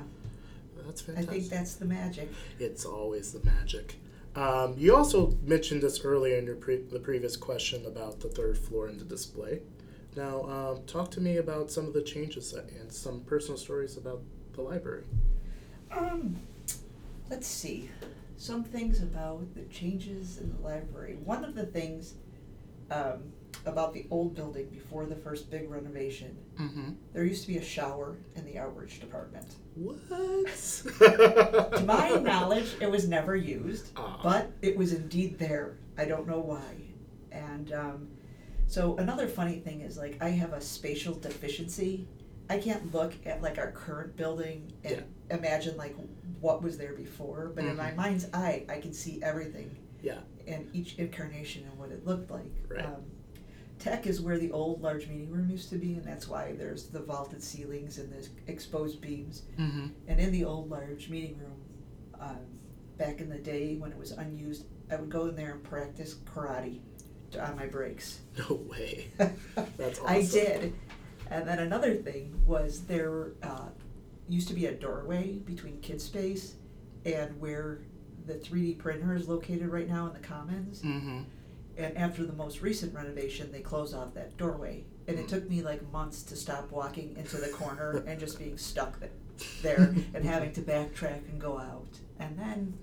That's 0.85 1.01
fantastic. 1.01 1.29
I 1.29 1.33
think 1.33 1.49
that's 1.49 1.75
the 1.75 1.85
magic. 1.85 2.29
it's 2.59 2.85
always 2.85 3.31
the 3.33 3.43
magic. 3.45 3.95
Um, 4.35 4.75
you 4.77 4.95
also 4.95 5.37
mentioned 5.45 5.81
this 5.81 6.03
earlier 6.03 6.37
in 6.37 6.45
your 6.45 6.55
pre- 6.55 6.81
the 6.81 6.99
previous 6.99 7.37
question 7.37 7.85
about 7.85 8.19
the 8.19 8.27
third 8.29 8.57
floor 8.57 8.87
and 8.87 8.99
the 8.99 9.05
display. 9.05 9.61
Now, 10.15 10.43
um, 10.43 10.83
talk 10.87 11.11
to 11.11 11.21
me 11.21 11.37
about 11.37 11.71
some 11.71 11.85
of 11.85 11.93
the 11.93 12.01
changes 12.01 12.53
and 12.53 12.91
some 12.91 13.21
personal 13.21 13.57
stories 13.57 13.97
about 13.97 14.21
the 14.53 14.61
library. 14.61 15.03
Um, 15.91 16.37
let's 17.29 17.47
see. 17.47 17.89
Some 18.37 18.63
things 18.63 19.01
about 19.01 19.53
the 19.55 19.63
changes 19.63 20.37
in 20.37 20.53
the 20.55 20.61
library. 20.67 21.17
One 21.23 21.43
of 21.45 21.55
the 21.55 21.65
things 21.65 22.13
um, 22.91 23.31
about 23.65 23.93
the 23.93 24.05
old 24.11 24.35
building 24.35 24.67
before 24.69 25.05
the 25.05 25.15
first 25.15 25.49
big 25.49 25.69
renovation, 25.69 26.37
Mm-hmm. 26.59 26.91
there 27.13 27.25
used 27.25 27.41
to 27.41 27.47
be 27.49 27.57
a 27.57 27.63
shower 27.63 28.15
in 28.35 28.45
the 28.45 28.57
outreach 28.57 28.99
department. 29.01 29.55
What? 29.75 30.01
To 30.99 31.83
my 31.85 32.09
knowledge, 32.21 32.75
it 32.79 32.89
was 32.89 33.07
never 33.07 33.35
used, 33.35 33.89
Aw. 33.97 34.19
but 34.23 34.51
it 34.61 34.77
was 34.77 34.93
indeed 34.93 35.37
there. 35.39 35.77
I 35.97 36.05
don't 36.05 36.27
know 36.27 36.39
why. 36.39 36.61
And 37.31 37.73
um, 37.73 38.07
so 38.67 38.95
another 38.97 39.27
funny 39.27 39.59
thing 39.59 39.81
is 39.81 39.97
like 39.97 40.17
I 40.21 40.29
have 40.29 40.53
a 40.53 40.61
spatial 40.61 41.13
deficiency. 41.15 42.07
I 42.49 42.57
can't 42.59 42.93
look 42.93 43.13
at 43.25 43.41
like 43.41 43.57
our 43.57 43.71
current 43.71 44.15
building 44.15 44.71
and 44.83 45.03
imagine 45.31 45.75
like 45.77 45.95
what 46.39 46.61
was 46.61 46.77
there 46.77 46.93
before, 46.93 47.51
but 47.55 47.65
in 47.65 47.75
my 47.75 47.91
Mhm. 47.91 47.95
mind's 47.95 48.27
eye, 48.33 48.65
I 48.69 48.77
can 48.79 48.93
see 48.93 49.21
everything 49.23 49.75
Yeah. 50.01 50.19
And 50.47 50.69
each 50.73 50.95
incarnation 50.95 51.63
and 51.69 51.77
what 51.77 51.91
it 51.91 52.05
looked 52.05 52.31
like. 52.31 52.51
Right. 52.69 52.85
Um, 52.85 53.03
tech 53.79 54.07
is 54.07 54.21
where 54.21 54.37
the 54.37 54.51
old 54.51 54.81
large 54.81 55.07
meeting 55.07 55.29
room 55.31 55.49
used 55.49 55.69
to 55.69 55.77
be, 55.77 55.93
and 55.93 56.03
that's 56.03 56.27
why 56.27 56.53
there's 56.57 56.87
the 56.87 56.99
vaulted 56.99 57.43
ceilings 57.43 57.97
and 57.97 58.11
the 58.11 58.27
exposed 58.47 59.01
beams. 59.01 59.43
Mm-hmm. 59.59 59.87
And 60.07 60.19
in 60.19 60.31
the 60.31 60.45
old 60.45 60.69
large 60.69 61.09
meeting 61.09 61.37
room, 61.39 61.61
um, 62.19 62.39
back 62.97 63.19
in 63.19 63.29
the 63.29 63.37
day 63.37 63.75
when 63.75 63.91
it 63.91 63.97
was 63.97 64.11
unused, 64.11 64.65
I 64.91 64.95
would 64.95 65.09
go 65.09 65.27
in 65.27 65.35
there 65.35 65.51
and 65.51 65.63
practice 65.63 66.15
karate 66.25 66.79
on 67.39 67.55
my 67.55 67.65
breaks. 67.65 68.19
No 68.49 68.55
way. 68.55 69.07
That's 69.77 69.99
I 70.05 70.21
did. 70.21 70.73
And 71.31 71.47
then 71.47 71.59
another 71.59 71.95
thing 71.95 72.39
was 72.45 72.81
there 72.81 73.31
uh, 73.41 73.69
used 74.27 74.47
to 74.49 74.53
be 74.53 74.65
a 74.67 74.73
doorway 74.73 75.33
between 75.33 75.79
kid 75.79 76.01
space 76.01 76.55
and 77.05 77.39
where 77.39 77.81
the 78.25 78.33
3D 78.35 78.77
printer 78.77 79.13
is 79.15 79.27
located 79.27 79.67
right 79.69 79.87
now 79.87 80.07
in 80.07 80.13
the 80.13 80.19
commons. 80.19 80.81
Mm-hmm. 80.81 81.19
And 81.77 81.97
after 81.97 82.25
the 82.25 82.33
most 82.33 82.61
recent 82.61 82.93
renovation, 82.95 83.51
they 83.51 83.59
closed 83.59 83.93
off 83.93 84.13
that 84.13 84.37
doorway. 84.37 84.83
And 85.07 85.19
it 85.19 85.25
Mm. 85.25 85.29
took 85.29 85.49
me 85.49 85.61
like 85.61 85.81
months 85.91 86.23
to 86.23 86.35
stop 86.35 86.71
walking 86.71 87.15
into 87.17 87.37
the 87.37 87.49
corner 87.49 88.03
and 88.07 88.19
just 88.19 88.39
being 88.39 88.57
stuck 88.57 88.99
th- 88.99 89.11
there 89.61 89.93
and 90.13 90.23
having 90.25 90.51
to 90.53 90.61
backtrack 90.61 91.27
and 91.29 91.39
go 91.39 91.57
out. 91.59 91.87
And 92.19 92.39
then 92.39 92.77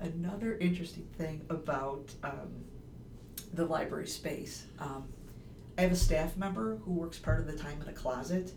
another 0.00 0.58
interesting 0.58 1.06
thing 1.16 1.42
about 1.48 2.12
um, 2.24 2.64
the 3.54 3.64
library 3.64 4.06
space 4.08 4.66
um, 4.78 5.04
I 5.78 5.82
have 5.82 5.92
a 5.92 5.96
staff 5.96 6.36
member 6.36 6.76
who 6.84 6.92
works 6.92 7.18
part 7.18 7.38
of 7.40 7.46
the 7.46 7.56
time 7.56 7.80
in 7.80 7.88
a 7.88 7.92
closet. 7.92 8.52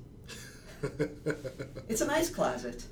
It's 1.87 2.01
a 2.01 2.07
nice 2.07 2.29
closet. 2.31 2.83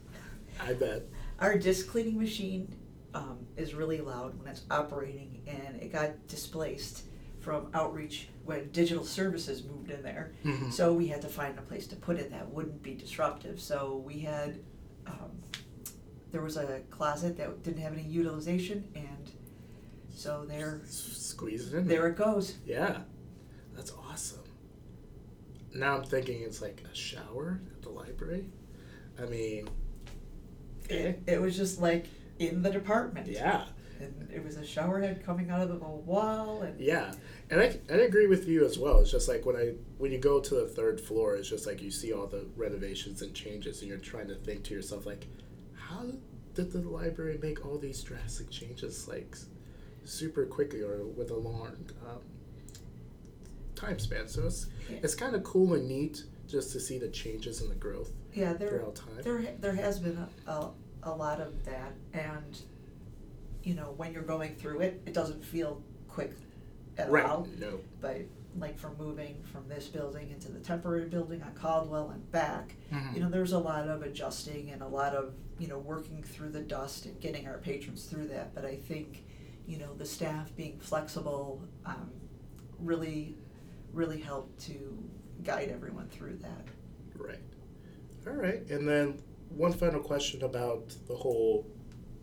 I 0.60 0.74
bet. 0.74 1.04
Our 1.40 1.58
disc 1.58 1.88
cleaning 1.88 2.20
machine 2.20 2.76
um, 3.14 3.40
is 3.58 3.74
really 3.74 4.00
loud 4.02 4.38
when 4.40 4.48
it's 4.48 4.64
operating, 4.70 5.42
and 5.48 5.82
it 5.82 5.92
got 5.92 6.28
displaced 6.28 7.04
from 7.40 7.68
outreach 7.74 8.28
when 8.44 8.70
digital 8.72 9.04
services 9.06 9.64
moved 9.64 9.90
in 9.90 10.04
there. 10.04 10.34
Mhm. 10.44 10.72
So 10.72 10.94
we 10.94 11.08
had 11.08 11.22
to 11.22 11.28
find 11.30 11.58
a 11.58 11.62
place 11.62 11.88
to 11.88 11.96
put 11.96 12.18
it 12.18 12.32
that 12.32 12.52
wouldn't 12.52 12.84
be 12.84 12.94
disruptive. 12.96 13.60
So 13.62 14.04
we 14.06 14.20
had, 14.20 14.60
um, 15.08 15.32
there 16.32 16.42
was 16.42 16.58
a 16.58 16.82
closet 16.90 17.38
that 17.38 17.64
didn't 17.64 17.82
have 17.82 17.94
any 17.94 18.04
utilization, 18.04 18.88
and 18.94 19.32
so 20.14 20.46
there, 20.46 20.82
Squeeze 20.86 21.74
it 21.74 21.78
in. 21.78 21.88
there 21.88 22.08
it 22.08 22.18
goes. 22.18 22.58
Yeah, 22.66 23.02
that's 23.74 23.92
awesome. 23.92 24.44
Now 25.74 25.98
I'm 25.98 26.04
thinking 26.04 26.42
it's 26.42 26.62
like 26.62 26.84
a 26.92 26.96
shower 26.96 27.62
at 27.76 27.82
the 27.82 27.90
library. 27.90 28.50
I 29.22 29.26
mean, 29.26 29.68
It, 30.90 31.22
it 31.28 31.40
was 31.40 31.56
just 31.56 31.80
like 31.80 32.08
in 32.40 32.62
the 32.62 32.70
department. 32.72 33.28
yeah, 33.28 33.66
And 34.00 34.30
it 34.34 34.44
was 34.44 34.56
a 34.58 34.66
shower 34.66 35.00
head 35.02 35.24
coming 35.26 35.50
out 35.52 35.62
of 35.62 35.70
the 35.70 35.76
wall, 35.76 36.62
and 36.64 36.80
yeah, 36.80 37.14
and 37.50 37.60
I, 37.60 37.78
I 37.92 37.98
agree 37.98 38.28
with 38.28 38.48
you 38.48 38.66
as 38.66 38.80
well. 38.80 39.00
It's 39.02 39.12
just 39.12 39.28
like 39.28 39.46
when 39.46 39.56
I 39.56 39.74
when 39.98 40.12
you 40.12 40.18
go 40.18 40.40
to 40.40 40.56
the 40.56 40.68
third 40.68 41.00
floor, 41.02 41.36
it's 41.36 41.50
just 41.50 41.68
like 41.68 41.82
you 41.82 41.92
see 41.92 42.14
all 42.14 42.26
the 42.28 42.46
renovations 42.56 43.22
and 43.22 43.34
changes, 43.34 43.82
and 43.82 43.90
you're 43.90 43.98
trying 44.00 44.28
to 44.30 44.36
think 44.36 44.64
to 44.66 44.74
yourself 44.74 45.06
like, 45.06 45.28
how 45.76 46.06
did 46.56 46.72
the 46.72 46.80
library 46.80 47.38
make 47.42 47.66
all 47.66 47.78
these 47.78 48.02
drastic 48.02 48.50
changes 48.50 49.08
like 49.08 49.36
super 50.06 50.46
quickly 50.46 50.82
or 50.82 51.06
with 51.06 51.30
a 51.32 51.36
long 51.36 51.76
um, 52.10 52.20
time 53.76 54.00
span? 54.00 54.28
So 54.28 54.46
it's 54.46 54.68
Yeah. 54.90 54.98
it's 55.04 55.16
kind 55.16 55.36
of 55.36 55.44
cool 55.44 55.74
and 55.74 55.88
neat 55.88 56.24
just 56.48 56.72
to 56.72 56.80
see 56.80 56.98
the 56.98 57.10
changes 57.10 57.62
and 57.62 57.70
the 57.70 57.76
growth 57.76 58.12
yeah, 58.34 58.54
there 58.54 58.70
throughout 58.70 58.96
time. 58.96 59.22
there 59.24 59.44
there 59.60 59.74
has 59.76 60.00
been 60.00 60.18
a, 60.48 60.52
a, 60.52 60.72
a 61.10 61.16
lot 61.16 61.42
of 61.42 61.66
that, 61.66 61.94
and 62.14 62.60
you 63.64 63.74
know 63.74 63.94
when 63.98 64.14
you're 64.14 64.24
going 64.24 64.56
through 64.56 64.82
it, 64.82 65.02
it 65.06 65.14
doesn't 65.14 65.44
feel 65.44 65.82
quick 66.08 66.34
at 66.98 67.10
right? 67.10 67.26
all. 67.26 67.48
No. 67.60 67.80
But 68.02 68.22
like 68.58 68.78
from 68.78 68.98
moving 68.98 69.44
from 69.52 69.68
this 69.68 69.88
building 69.88 70.32
into 70.32 70.52
the 70.52 70.60
temporary 70.60 71.06
building 71.06 71.42
on 71.44 71.54
Caldwell 71.54 72.10
and 72.10 72.32
back, 72.32 72.76
you 73.14 73.20
know, 73.22 73.30
there's 73.30 73.54
a 73.54 73.60
lot 73.60 73.88
of 73.88 74.02
adjusting 74.02 74.72
and 74.72 74.82
a 74.82 74.88
lot 74.88 75.14
of 75.14 75.34
you 75.58 75.68
know 75.68 75.80
working 75.80 76.24
through 76.24 76.50
the 76.50 76.62
dust 76.62 77.06
and 77.06 77.20
getting 77.20 77.48
our 77.48 77.58
patrons 77.58 78.06
through 78.06 78.28
that. 78.28 78.54
But 78.56 78.66
I 78.66 78.76
think 78.76 79.24
you 79.68 79.78
know 79.78 79.94
the 79.96 80.06
staff 80.06 80.56
being 80.56 80.80
flexible 80.80 81.62
um, 81.86 82.12
really 82.80 83.38
really 83.94 84.20
helped 84.20 84.60
to 84.68 84.98
guide 85.44 85.70
everyone 85.74 86.08
through 86.10 86.38
that. 86.38 86.66
Right. 87.18 87.40
All 88.28 88.34
right. 88.34 88.62
And 88.70 88.88
then 88.88 89.20
one 89.50 89.74
final 89.74 90.00
question 90.02 90.44
about 90.44 90.94
the 91.08 91.16
whole 91.16 91.66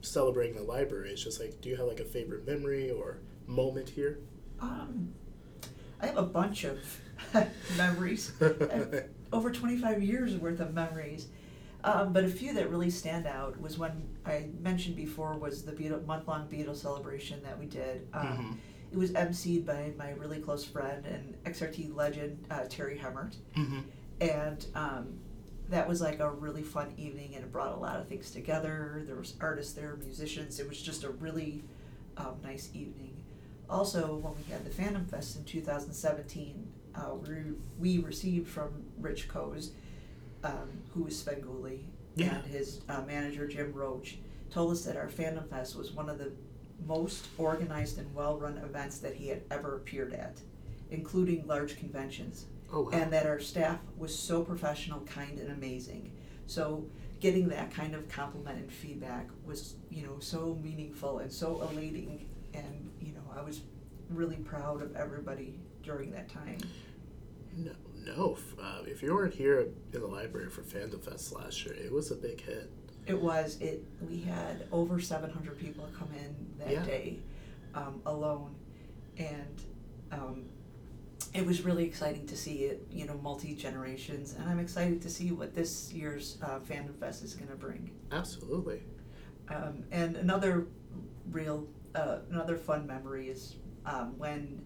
celebrating 0.02 0.56
the 0.56 0.62
library 0.62 1.10
is 1.12 1.22
just 1.22 1.40
like, 1.40 1.60
do 1.60 1.68
you 1.68 1.76
have 1.76 1.86
like 1.86 2.00
a 2.00 2.04
favorite 2.04 2.46
memory 2.46 2.90
or 2.90 3.18
moment 3.46 3.88
here? 3.88 4.18
Um, 4.60 5.12
I 6.00 6.06
have 6.06 6.16
a 6.16 6.22
bunch 6.22 6.64
of 6.64 6.78
memories, 7.76 8.32
over 9.32 9.50
25 9.50 10.02
years 10.02 10.34
worth 10.36 10.60
of 10.60 10.74
memories. 10.74 11.28
Um, 11.84 12.12
but 12.12 12.24
a 12.24 12.28
few 12.28 12.52
that 12.54 12.70
really 12.70 12.90
stand 12.90 13.26
out 13.26 13.60
was 13.60 13.78
when 13.78 14.08
I 14.24 14.48
mentioned 14.60 14.96
before 14.96 15.34
was 15.34 15.62
the 15.64 15.72
Beatle, 15.72 16.04
month-long 16.04 16.48
Beatle 16.48 16.74
celebration 16.74 17.42
that 17.44 17.58
we 17.58 17.66
did. 17.66 18.08
Um, 18.12 18.26
Mhm. 18.26 18.56
It 18.92 18.98
was 18.98 19.10
emceed 19.12 19.66
by 19.66 19.92
my 19.98 20.10
really 20.10 20.38
close 20.38 20.64
friend 20.64 21.04
and 21.06 21.34
XRT 21.44 21.94
legend 21.94 22.44
uh, 22.50 22.64
Terry 22.68 22.96
Hemmert, 22.96 23.36
Mm-hmm. 23.56 23.80
and 24.20 24.66
um, 24.74 25.18
that 25.68 25.88
was 25.88 26.00
like 26.00 26.20
a 26.20 26.30
really 26.30 26.62
fun 26.62 26.92
evening, 26.96 27.34
and 27.34 27.44
it 27.44 27.52
brought 27.52 27.72
a 27.72 27.76
lot 27.80 27.98
of 27.98 28.08
things 28.08 28.30
together. 28.30 29.02
There 29.06 29.16
was 29.16 29.34
artists 29.40 29.72
there, 29.72 29.96
musicians. 29.96 30.60
It 30.60 30.68
was 30.68 30.80
just 30.80 31.04
a 31.04 31.10
really 31.10 31.64
um, 32.16 32.36
nice 32.42 32.70
evening. 32.72 33.16
Also, 33.68 34.16
when 34.16 34.32
we 34.36 34.42
had 34.52 34.64
the 34.64 34.70
Fandom 34.70 35.08
Fest 35.10 35.36
in 35.36 35.44
2017, 35.44 36.66
uh, 36.94 37.14
we, 37.14 37.34
we 37.78 37.98
received 38.04 38.48
from 38.48 38.70
Rich 39.00 39.28
Koz, 39.28 39.70
um, 40.44 40.68
who 40.94 41.06
is 41.08 41.20
Svengoolie, 41.22 41.80
Yeah. 42.14 42.36
and 42.36 42.46
his 42.46 42.80
uh, 42.88 43.02
manager 43.02 43.48
Jim 43.48 43.72
Roach, 43.72 44.18
told 44.50 44.70
us 44.72 44.84
that 44.84 44.96
our 44.96 45.08
Fandom 45.08 45.48
Fest 45.50 45.74
was 45.76 45.90
one 45.92 46.08
of 46.08 46.18
the 46.18 46.30
most 46.86 47.26
organized 47.38 47.98
and 47.98 48.14
well-run 48.14 48.58
events 48.58 48.98
that 48.98 49.14
he 49.16 49.26
had 49.28 49.42
ever 49.50 49.76
appeared 49.76 50.12
at, 50.12 50.38
including 50.90 51.44
large 51.46 51.76
conventions 51.76 52.46
Oh 52.72 52.82
wow. 52.82 52.90
and 52.92 53.12
that 53.12 53.26
our 53.26 53.38
staff 53.40 53.78
was 53.96 54.16
so 54.16 54.42
professional, 54.42 55.00
kind, 55.00 55.38
and 55.38 55.50
amazing. 55.52 56.12
So 56.46 56.86
getting 57.20 57.48
that 57.48 57.72
kind 57.72 57.94
of 57.94 58.08
compliment 58.08 58.58
and 58.58 58.70
feedback 58.72 59.28
was, 59.44 59.74
you 59.90 60.02
know, 60.06 60.18
so 60.18 60.58
meaningful 60.62 61.18
and 61.20 61.30
so 61.32 61.60
elating, 61.70 62.28
and 62.54 62.90
you 63.00 63.12
know, 63.12 63.22
I 63.36 63.42
was 63.42 63.60
really 64.10 64.36
proud 64.36 64.82
of 64.82 64.94
everybody 64.96 65.58
during 65.82 66.10
that 66.12 66.28
time. 66.28 66.58
no, 67.56 67.72
no. 68.04 68.38
Uh, 68.60 68.82
if 68.86 69.02
you 69.02 69.14
weren't 69.14 69.34
here 69.34 69.60
in 69.92 70.00
the 70.00 70.06
library 70.06 70.48
for 70.50 70.62
Fandom 70.62 71.02
Fest 71.02 71.32
last 71.32 71.64
year, 71.64 71.74
it 71.74 71.92
was 71.92 72.10
a 72.10 72.16
big 72.16 72.40
hit. 72.40 72.70
It 73.06 73.20
was 73.20 73.58
it. 73.60 73.84
We 74.08 74.20
had 74.22 74.66
over 74.72 75.00
700 75.00 75.58
people 75.58 75.88
come 75.96 76.08
in 76.18 76.34
that 76.58 76.70
Yeah. 76.72 76.84
day 76.84 77.18
um, 77.74 78.00
alone, 78.06 78.54
and 79.18 79.62
um, 80.12 80.44
it 81.36 81.44
was 81.46 81.62
really 81.62 81.84
exciting 81.84 82.26
to 82.26 82.36
see 82.36 82.64
it. 82.64 82.86
You 82.90 83.06
know, 83.06 83.14
multi 83.22 83.54
generations, 83.54 84.34
and 84.34 84.48
I'm 84.48 84.58
excited 84.58 85.02
to 85.02 85.10
see 85.10 85.32
what 85.32 85.54
this 85.54 85.92
year's 85.92 86.38
uh, 86.42 86.58
Fandom 86.60 86.94
Fest 86.98 87.22
is 87.22 87.34
going 87.34 87.48
to 87.50 87.56
bring. 87.56 87.90
Absolutely. 88.12 88.82
Um, 89.48 89.84
and 89.92 90.16
another 90.16 90.66
real, 91.30 91.66
uh, 91.94 92.18
another 92.30 92.56
fun 92.56 92.86
memory 92.86 93.28
is 93.28 93.56
um, 93.84 94.18
when 94.18 94.60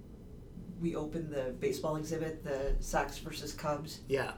we 0.80 0.96
opened 0.96 1.30
the 1.30 1.54
baseball 1.60 1.96
exhibit, 1.96 2.42
the 2.44 2.74
Sox 2.80 3.18
versus 3.18 3.52
Cubs. 3.52 4.00
Yeah. 4.08 4.32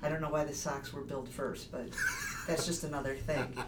I 0.00 0.08
don't 0.08 0.20
know 0.20 0.30
why 0.30 0.44
the 0.44 0.54
Sox 0.54 0.92
were 0.92 1.00
built 1.02 1.28
first, 1.28 1.72
but 1.72 1.88
that's 2.46 2.64
just 2.66 2.84
another 2.84 3.14
thing. 3.16 3.46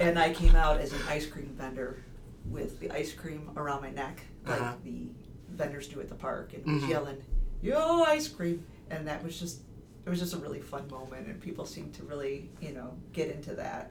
And 0.00 0.18
I 0.18 0.32
came 0.32 0.56
out 0.56 0.80
as 0.80 0.92
an 0.92 0.98
ice 1.06 1.26
cream 1.26 1.54
vendor 1.56 2.02
with 2.46 2.80
the 2.80 2.90
ice 2.90 3.12
cream 3.12 3.50
around 3.56 3.82
my 3.82 3.90
neck, 3.90 4.20
like 4.46 4.60
Uh-huh. 4.60 4.72
the 4.82 5.06
vendors 5.50 5.86
do 5.86 6.00
at 6.00 6.08
the 6.08 6.14
park, 6.16 6.54
and 6.54 6.64
was 6.66 6.82
Mhm. 6.82 6.88
yelling, 6.88 7.22
"Yo, 7.62 8.02
ice 8.02 8.28
cream!" 8.28 8.66
And 8.90 9.06
that 9.08 9.24
was 9.24 9.38
just, 9.38 9.60
it 10.04 10.10
was 10.10 10.18
just 10.18 10.34
a 10.34 10.38
really 10.38 10.60
fun 10.60 10.88
moment, 10.90 11.26
and 11.28 11.40
people 11.40 11.64
seemed 11.64 11.94
to 11.94 12.02
really, 12.02 12.50
you 12.60 12.72
know, 12.72 12.94
get 13.12 13.30
into 13.30 13.54
that. 13.54 13.90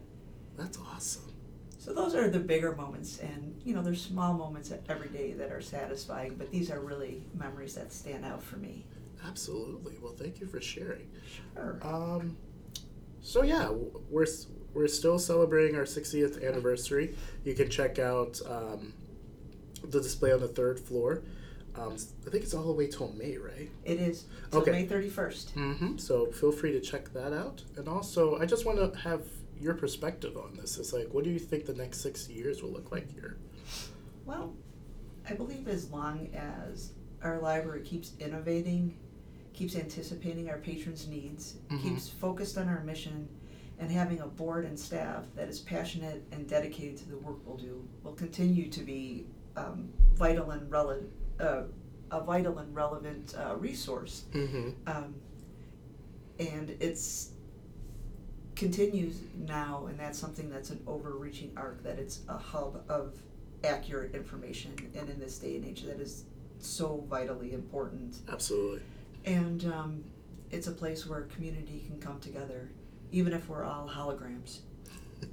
That's 0.57 0.77
awesome. 0.77 1.33
So 1.79 1.93
those 1.93 2.13
are 2.13 2.29
the 2.29 2.39
bigger 2.39 2.75
moments, 2.75 3.17
and 3.19 3.59
you 3.65 3.73
know, 3.73 3.81
there's 3.81 4.01
small 4.01 4.33
moments 4.33 4.71
every 4.87 5.09
day 5.09 5.33
that 5.33 5.51
are 5.51 5.61
satisfying, 5.61 6.35
but 6.35 6.51
these 6.51 6.69
are 6.69 6.79
really 6.79 7.23
memories 7.33 7.73
that 7.75 7.91
stand 7.91 8.23
out 8.23 8.43
for 8.43 8.57
me. 8.57 8.85
Absolutely. 9.27 9.97
Well, 10.01 10.13
thank 10.13 10.39
you 10.39 10.47
for 10.47 10.61
sharing. 10.61 11.07
Sure. 11.55 11.79
Um, 11.81 12.37
so 13.21 13.43
yeah, 13.43 13.69
we're 14.09 14.27
we're 14.73 14.87
still 14.87 15.19
celebrating 15.19 15.75
our 15.75 15.83
60th 15.83 16.47
anniversary. 16.47 17.15
You 17.43 17.53
can 17.53 17.69
check 17.69 17.99
out 17.99 18.39
um, 18.47 18.93
the 19.83 20.01
display 20.01 20.31
on 20.31 20.39
the 20.39 20.47
third 20.47 20.79
floor. 20.79 21.23
Um, 21.75 21.93
I 22.27 22.29
think 22.29 22.43
it's 22.43 22.53
all 22.53 22.63
the 22.63 22.73
way 22.73 22.87
till 22.87 23.13
May, 23.13 23.37
right? 23.37 23.69
It 23.85 23.99
is 23.99 24.25
till 24.51 24.61
Okay. 24.61 24.71
May 24.71 24.87
31st. 24.87 25.53
Mm-hmm. 25.53 25.97
So 25.97 26.25
feel 26.31 26.51
free 26.51 26.71
to 26.73 26.79
check 26.81 27.11
that 27.13 27.33
out. 27.33 27.63
And 27.77 27.87
also, 27.87 28.37
I 28.37 28.45
just 28.45 28.65
want 28.65 28.77
to 28.93 28.99
have 28.99 29.21
your 29.59 29.73
perspective 29.75 30.35
on 30.37 30.55
this. 30.55 30.77
It's 30.77 30.91
like, 30.93 31.07
what 31.13 31.23
do 31.23 31.29
you 31.29 31.39
think 31.39 31.65
the 31.65 31.73
next 31.73 32.01
six 32.01 32.27
years 32.29 32.61
will 32.61 32.71
look 32.71 32.91
like 32.91 33.11
here? 33.13 33.37
Well, 34.25 34.53
I 35.29 35.33
believe 35.33 35.67
as 35.67 35.89
long 35.91 36.29
as 36.33 36.91
our 37.23 37.39
library 37.39 37.81
keeps 37.81 38.13
innovating, 38.19 38.97
keeps 39.53 39.75
anticipating 39.75 40.49
our 40.49 40.57
patrons' 40.57 41.07
needs, 41.07 41.55
Mhm. 41.69 41.81
keeps 41.83 42.09
focused 42.09 42.57
on 42.57 42.67
our 42.67 42.83
mission, 42.83 43.27
and 43.79 43.91
having 43.91 44.19
a 44.19 44.27
board 44.27 44.65
and 44.65 44.77
staff 44.79 45.25
that 45.35 45.47
is 45.47 45.59
passionate 45.59 46.23
and 46.31 46.47
dedicated 46.47 46.97
to 46.97 47.09
the 47.09 47.17
work 47.17 47.37
we'll 47.45 47.57
do, 47.57 47.83
will 48.03 48.13
continue 48.13 48.69
to 48.69 48.81
be 48.81 49.25
um, 49.57 49.89
vital 50.13 50.51
and 50.51 50.71
relevant. 50.71 51.09
Uh, 51.41 51.63
a 52.11 52.21
vital 52.21 52.57
and 52.59 52.75
relevant 52.75 53.33
uh, 53.37 53.55
resource, 53.55 54.25
Mm-hmm. 54.33 54.69
um, 54.85 55.15
and 56.39 56.75
it's 56.81 57.31
continues 58.55 59.21
now, 59.47 59.85
and 59.89 59.97
that's 59.99 60.19
something 60.19 60.49
that's 60.49 60.69
an 60.71 60.81
overreaching 60.87 61.51
arc. 61.55 61.81
That 61.83 61.97
it's 61.99 62.19
a 62.27 62.37
hub 62.37 62.83
of 62.89 63.13
accurate 63.63 64.13
information, 64.13 64.73
and 64.93 65.09
in 65.09 65.19
this 65.19 65.37
day 65.37 65.55
and 65.55 65.65
age, 65.65 65.83
that 65.83 65.99
is 66.01 66.25
so 66.59 67.05
vitally 67.09 67.53
important. 67.53 68.17
Absolutely. 68.29 68.81
And 69.25 69.63
um, 69.73 70.03
it's 70.51 70.67
a 70.67 70.71
place 70.71 71.07
where 71.07 71.21
community 71.21 71.83
can 71.87 71.99
come 71.99 72.19
together, 72.19 72.69
even 73.11 73.31
if 73.33 73.47
we're 73.47 73.63
all 73.63 73.87
holograms. 73.89 74.59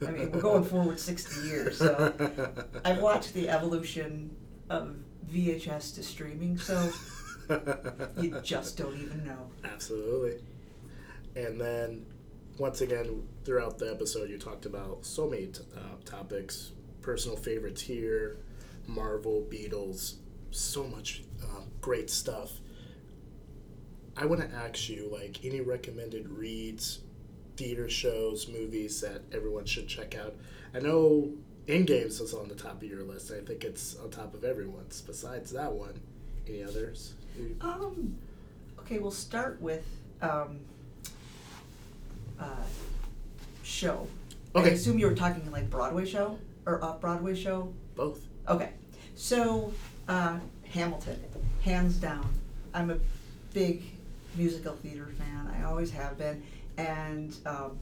I 0.06 0.10
mean, 0.10 0.30
we're 0.30 0.40
going 0.42 0.62
forward 0.64 1.00
60 1.00 1.48
years, 1.48 1.78
so 1.78 2.12
I've 2.84 3.00
watched 3.00 3.32
the 3.34 3.48
evolution 3.48 4.30
of 4.70 4.94
VHS 5.28 5.94
to 5.96 6.02
streaming, 6.02 6.58
so 6.58 6.90
you 8.20 8.40
just 8.42 8.76
don't 8.76 8.96
even 8.96 9.24
know. 9.24 9.50
Absolutely. 9.64 10.40
And 11.36 11.60
then, 11.60 12.06
once 12.58 12.80
again, 12.80 13.22
throughout 13.44 13.78
the 13.78 13.90
episode, 13.90 14.30
you 14.30 14.38
talked 14.38 14.66
about 14.66 15.04
so 15.04 15.28
many 15.28 15.46
t- 15.46 15.62
uh, 15.76 15.96
topics 16.04 16.72
personal 17.00 17.36
favorites 17.36 17.80
here, 17.80 18.38
Marvel, 18.86 19.46
Beatles, 19.48 20.16
so 20.50 20.84
much 20.84 21.22
uh, 21.42 21.62
great 21.80 22.10
stuff. 22.10 22.60
I 24.16 24.26
want 24.26 24.40
to 24.40 24.56
ask 24.56 24.88
you, 24.88 25.08
like, 25.12 25.44
any 25.44 25.60
recommended 25.60 26.28
reads, 26.28 27.00
theater 27.56 27.88
shows, 27.88 28.48
movies 28.48 29.00
that 29.00 29.22
everyone 29.32 29.64
should 29.64 29.86
check 29.88 30.16
out? 30.16 30.34
I 30.74 30.80
know 30.80 31.32
In 31.68 31.84
Games 31.84 32.18
is 32.20 32.32
on 32.32 32.48
the 32.48 32.54
top 32.54 32.82
of 32.82 32.84
your 32.84 33.02
list. 33.02 33.30
I 33.30 33.40
think 33.44 33.62
it's 33.62 33.94
on 34.02 34.08
top 34.10 34.32
of 34.32 34.42
everyone's. 34.42 35.02
Besides 35.02 35.52
that 35.52 35.70
one, 35.70 36.00
any 36.48 36.64
others? 36.64 37.12
Um, 37.60 38.16
okay, 38.80 38.98
we'll 38.98 39.10
start 39.10 39.60
with 39.60 39.84
um, 40.22 40.60
uh, 42.40 42.46
show. 43.62 44.06
Okay. 44.56 44.70
I 44.70 44.72
assume 44.72 44.98
you 44.98 45.06
were 45.06 45.14
talking 45.14 45.48
like 45.52 45.68
Broadway 45.68 46.06
show 46.06 46.38
or 46.64 46.82
off 46.82 47.02
Broadway 47.02 47.34
show. 47.34 47.70
Both. 47.94 48.24
Okay, 48.48 48.70
so 49.14 49.70
uh, 50.08 50.38
Hamilton, 50.72 51.22
hands 51.60 51.96
down. 51.96 52.26
I'm 52.72 52.90
a 52.90 52.96
big 53.52 53.82
musical 54.36 54.72
theater 54.72 55.10
fan. 55.18 55.54
I 55.54 55.64
always 55.64 55.90
have 55.90 56.16
been, 56.16 56.42
and 56.78 57.36
um, 57.44 57.78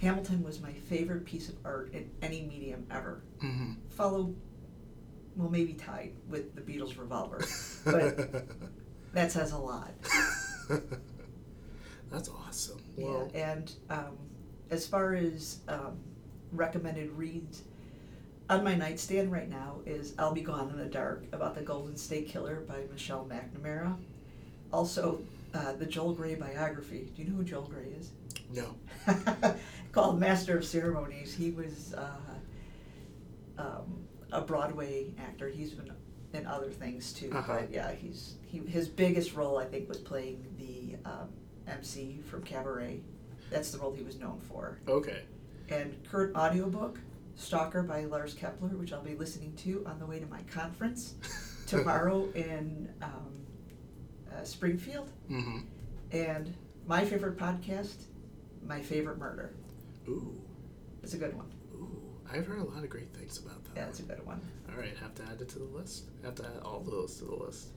Hamilton 0.00 0.44
was 0.44 0.60
my 0.60 0.72
favorite 0.72 1.24
piece 1.24 1.48
of 1.48 1.56
art 1.64 1.92
in 1.92 2.10
any 2.22 2.42
medium 2.42 2.86
ever. 2.90 3.22
Mm-hmm. 3.42 3.72
Followed, 3.90 4.36
well, 5.36 5.50
maybe 5.50 5.72
tied 5.72 6.12
with 6.28 6.54
the 6.54 6.60
Beatles' 6.60 6.98
Revolver, 6.98 7.44
but 7.84 8.46
that 9.12 9.32
says 9.32 9.52
a 9.52 9.58
lot. 9.58 9.90
That's 12.10 12.28
awesome. 12.28 12.80
Well, 12.96 13.30
Yeah, 13.34 13.52
and 13.52 13.72
um, 13.90 14.16
as 14.70 14.86
far 14.86 15.14
as 15.14 15.58
um, 15.68 15.98
recommended 16.52 17.10
reads, 17.12 17.62
on 18.48 18.64
my 18.64 18.74
nightstand 18.74 19.30
right 19.30 19.48
now 19.48 19.76
is 19.84 20.14
I'll 20.18 20.32
Be 20.32 20.40
Gone 20.40 20.70
in 20.70 20.78
the 20.78 20.86
Dark 20.86 21.24
about 21.32 21.54
the 21.54 21.60
Golden 21.60 21.96
State 21.96 22.28
Killer 22.28 22.62
by 22.66 22.84
Michelle 22.90 23.28
McNamara. 23.28 23.96
Also, 24.72 25.20
uh, 25.54 25.72
the 25.72 25.86
Joel 25.86 26.14
Grey 26.14 26.34
biography. 26.34 27.10
Do 27.14 27.22
you 27.22 27.28
know 27.28 27.36
who 27.36 27.44
Joel 27.44 27.62
Grey 27.62 27.88
is? 27.98 28.10
No. 28.54 28.74
Called 29.92 30.18
Master 30.20 30.56
of 30.58 30.64
Ceremonies. 30.64 31.34
He 31.34 31.50
was 31.50 31.94
uh, 31.94 32.10
um, 33.58 34.06
a 34.32 34.40
Broadway 34.40 35.14
actor. 35.18 35.48
He's 35.48 35.72
been 35.72 35.92
in 36.34 36.46
other 36.46 36.70
things 36.70 37.12
too, 37.12 37.30
Uh-huh. 37.32 37.54
but 37.60 37.70
yeah, 37.72 37.92
he's 37.92 38.34
he, 38.46 38.58
his 38.58 38.88
biggest 38.88 39.34
role 39.34 39.58
I 39.58 39.64
think 39.64 39.88
was 39.88 39.98
playing 39.98 40.44
the 40.58 40.96
um, 41.08 41.28
MC 41.66 42.20
from 42.28 42.42
Cabaret. 42.42 43.00
That's 43.50 43.70
the 43.70 43.78
role 43.78 43.92
he 43.92 44.02
was 44.02 44.18
known 44.18 44.40
for. 44.40 44.78
Okay. 44.86 45.22
And 45.70 45.96
current 46.10 46.36
audiobook, 46.36 46.98
Stalker 47.36 47.82
by 47.82 48.04
Lars 48.04 48.34
Kepler, 48.34 48.68
which 48.70 48.92
I'll 48.92 49.02
be 49.02 49.14
listening 49.14 49.54
to 49.56 49.84
on 49.86 49.98
the 49.98 50.06
way 50.06 50.18
to 50.18 50.26
my 50.26 50.42
conference 50.42 51.14
tomorrow 51.66 52.28
in 52.34 52.88
um, 53.02 53.32
uh, 54.34 54.44
Springfield. 54.44 55.10
mm-hmm. 55.30 55.58
And 56.12 56.54
my 56.86 57.04
favorite 57.04 57.36
podcast, 57.38 57.96
My 58.66 58.82
Favorite 58.82 59.18
Murder. 59.18 59.54
Ooh. 60.08 60.34
It's 61.02 61.14
a 61.14 61.18
good 61.18 61.36
one. 61.36 61.46
Ooh. 61.74 62.02
I've 62.30 62.46
heard 62.46 62.58
a 62.58 62.64
lot 62.64 62.84
of 62.84 62.90
great 62.90 63.12
things 63.14 63.38
about 63.38 63.64
that. 63.64 63.76
Yeah, 63.76 63.86
it's 63.86 64.00
a 64.00 64.02
good 64.02 64.24
one. 64.26 64.40
All 64.70 64.78
right, 64.80 64.94
have 65.00 65.14
to 65.16 65.22
add 65.24 65.40
it 65.40 65.48
to 65.50 65.58
the 65.58 65.64
list. 65.64 66.04
Have 66.24 66.34
to 66.36 66.44
add 66.44 66.62
all 66.62 66.80
those 66.80 67.16
to 67.18 67.24
the 67.24 67.34
list. 67.34 67.68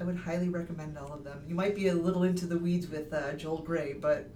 I 0.00 0.04
would 0.04 0.16
highly 0.16 0.48
recommend 0.48 0.96
all 0.98 1.12
of 1.12 1.22
them. 1.22 1.44
You 1.46 1.54
might 1.54 1.74
be 1.74 1.88
a 1.88 1.94
little 1.94 2.22
into 2.24 2.46
the 2.46 2.58
weeds 2.58 2.88
with 2.88 3.12
uh, 3.12 3.34
Joel 3.34 3.58
Grey, 3.58 3.92
but 3.92 4.28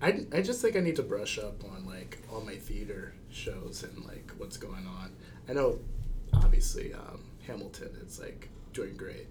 I, 0.00 0.26
I 0.32 0.42
just 0.42 0.60
think 0.62 0.76
I 0.76 0.80
need 0.80 0.96
to 0.96 1.02
brush 1.02 1.38
up 1.38 1.64
on 1.64 1.86
like 1.86 2.18
all 2.30 2.40
my 2.42 2.56
theater 2.56 3.14
shows 3.30 3.82
and 3.82 4.04
like 4.04 4.30
what's 4.36 4.56
going 4.58 4.86
on. 4.86 5.10
I 5.48 5.54
know, 5.54 5.78
obviously, 6.34 6.92
um, 6.92 7.20
Hamilton 7.46 7.90
is 8.06 8.20
like 8.20 8.48
doing 8.74 8.96
great. 8.96 9.26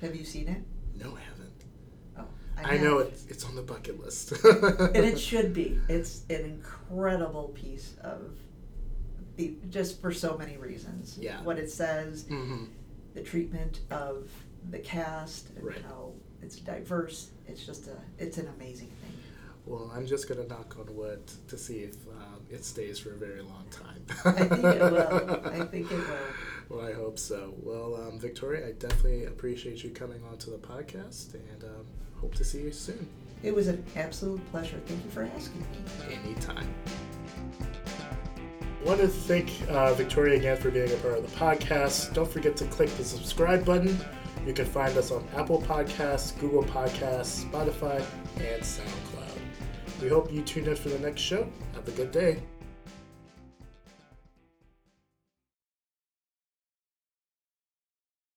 have 0.00 0.14
you 0.14 0.24
seen 0.24 0.48
it? 0.48 0.62
No, 1.02 1.16
I 1.16 1.20
haven't. 1.20 1.51
I, 2.64 2.76
know 2.78 2.98
it's 2.98 3.26
it's 3.26 3.44
on 3.44 3.54
the 3.54 3.62
bucket 3.62 4.02
list. 4.02 4.32
and 4.44 4.96
it 4.96 5.18
should 5.28 5.52
be. 5.54 5.78
It's 5.88 6.22
an 6.30 6.44
incredible 6.44 7.48
piece 7.54 7.94
of 8.02 8.32
the 9.36 9.54
just 9.70 10.00
for 10.00 10.12
so 10.12 10.36
many 10.36 10.56
reasons. 10.56 11.18
Yeah. 11.20 11.40
What 11.42 11.58
it 11.58 11.70
says, 11.70 12.24
hmm 12.28 12.64
the 13.14 13.22
treatment 13.22 13.80
of 13.90 14.30
the 14.70 14.78
cast, 14.78 15.50
and 15.56 15.64
Right. 15.66 15.82
how 15.82 16.12
it's 16.40 16.56
diverse. 16.56 17.30
It's 17.46 17.64
just 17.64 17.88
a 17.88 17.96
it's 18.18 18.38
an 18.38 18.48
amazing 18.56 18.88
thing. 18.88 19.12
Well, 19.66 19.92
I'm 19.94 20.06
just 20.06 20.28
gonna 20.28 20.46
knock 20.46 20.76
on 20.80 20.94
wood 20.96 21.20
to 21.48 21.58
see 21.58 21.80
if 21.80 21.94
um, 22.08 22.40
it 22.50 22.64
stays 22.64 22.98
for 22.98 23.12
a 23.12 23.16
very 23.16 23.42
long 23.42 23.64
time. 23.70 24.02
I 24.24 24.44
think 24.46 24.64
it 24.64 24.80
will. 24.80 25.40
I 25.62 25.64
think 25.66 25.92
it 25.92 25.98
will. 25.98 26.16
Well, 26.68 26.86
I 26.86 26.92
hope 26.92 27.18
so. 27.18 27.54
Well, 27.62 27.96
um, 27.96 28.18
Victoria, 28.18 28.68
I 28.68 28.72
definitely 28.72 29.24
appreciate 29.24 29.84
you 29.84 29.90
coming 29.90 30.22
onto 30.30 30.50
the 30.50 30.58
podcast, 30.58 31.34
and 31.34 31.64
um, 31.64 31.86
hope 32.20 32.34
to 32.36 32.44
see 32.44 32.62
you 32.62 32.72
soon. 32.72 33.06
It 33.42 33.54
was 33.54 33.68
an 33.68 33.84
absolute 33.96 34.40
pleasure. 34.50 34.80
Thank 34.86 35.04
you 35.04 35.10
for 35.10 35.28
asking 35.36 35.60
me. 35.60 36.14
Anytime. 36.24 36.68
want 38.84 39.00
to 39.00 39.08
thank 39.08 39.50
uh, 39.68 39.94
Victoria 39.94 40.36
again 40.36 40.56
for 40.56 40.70
being 40.70 40.90
a 40.90 40.96
part 40.96 41.18
of 41.18 41.30
the 41.30 41.36
podcast. 41.36 42.14
Don't 42.14 42.30
forget 42.30 42.56
to 42.56 42.64
click 42.66 42.88
the 42.96 43.04
subscribe 43.04 43.64
button. 43.64 43.98
You 44.46 44.52
can 44.52 44.66
find 44.66 44.96
us 44.96 45.10
on 45.10 45.26
Apple 45.36 45.60
Podcasts, 45.62 46.38
Google 46.38 46.64
Podcasts, 46.64 47.44
Spotify, 47.44 48.04
and 48.38 48.62
SoundCloud. 48.62 50.00
We 50.00 50.08
hope 50.08 50.32
you 50.32 50.42
tune 50.42 50.66
in 50.66 50.74
for 50.74 50.88
the 50.88 50.98
next 50.98 51.20
show. 51.20 51.48
Have 51.74 51.86
a 51.86 51.92
good 51.92 52.10
day. 52.10 52.42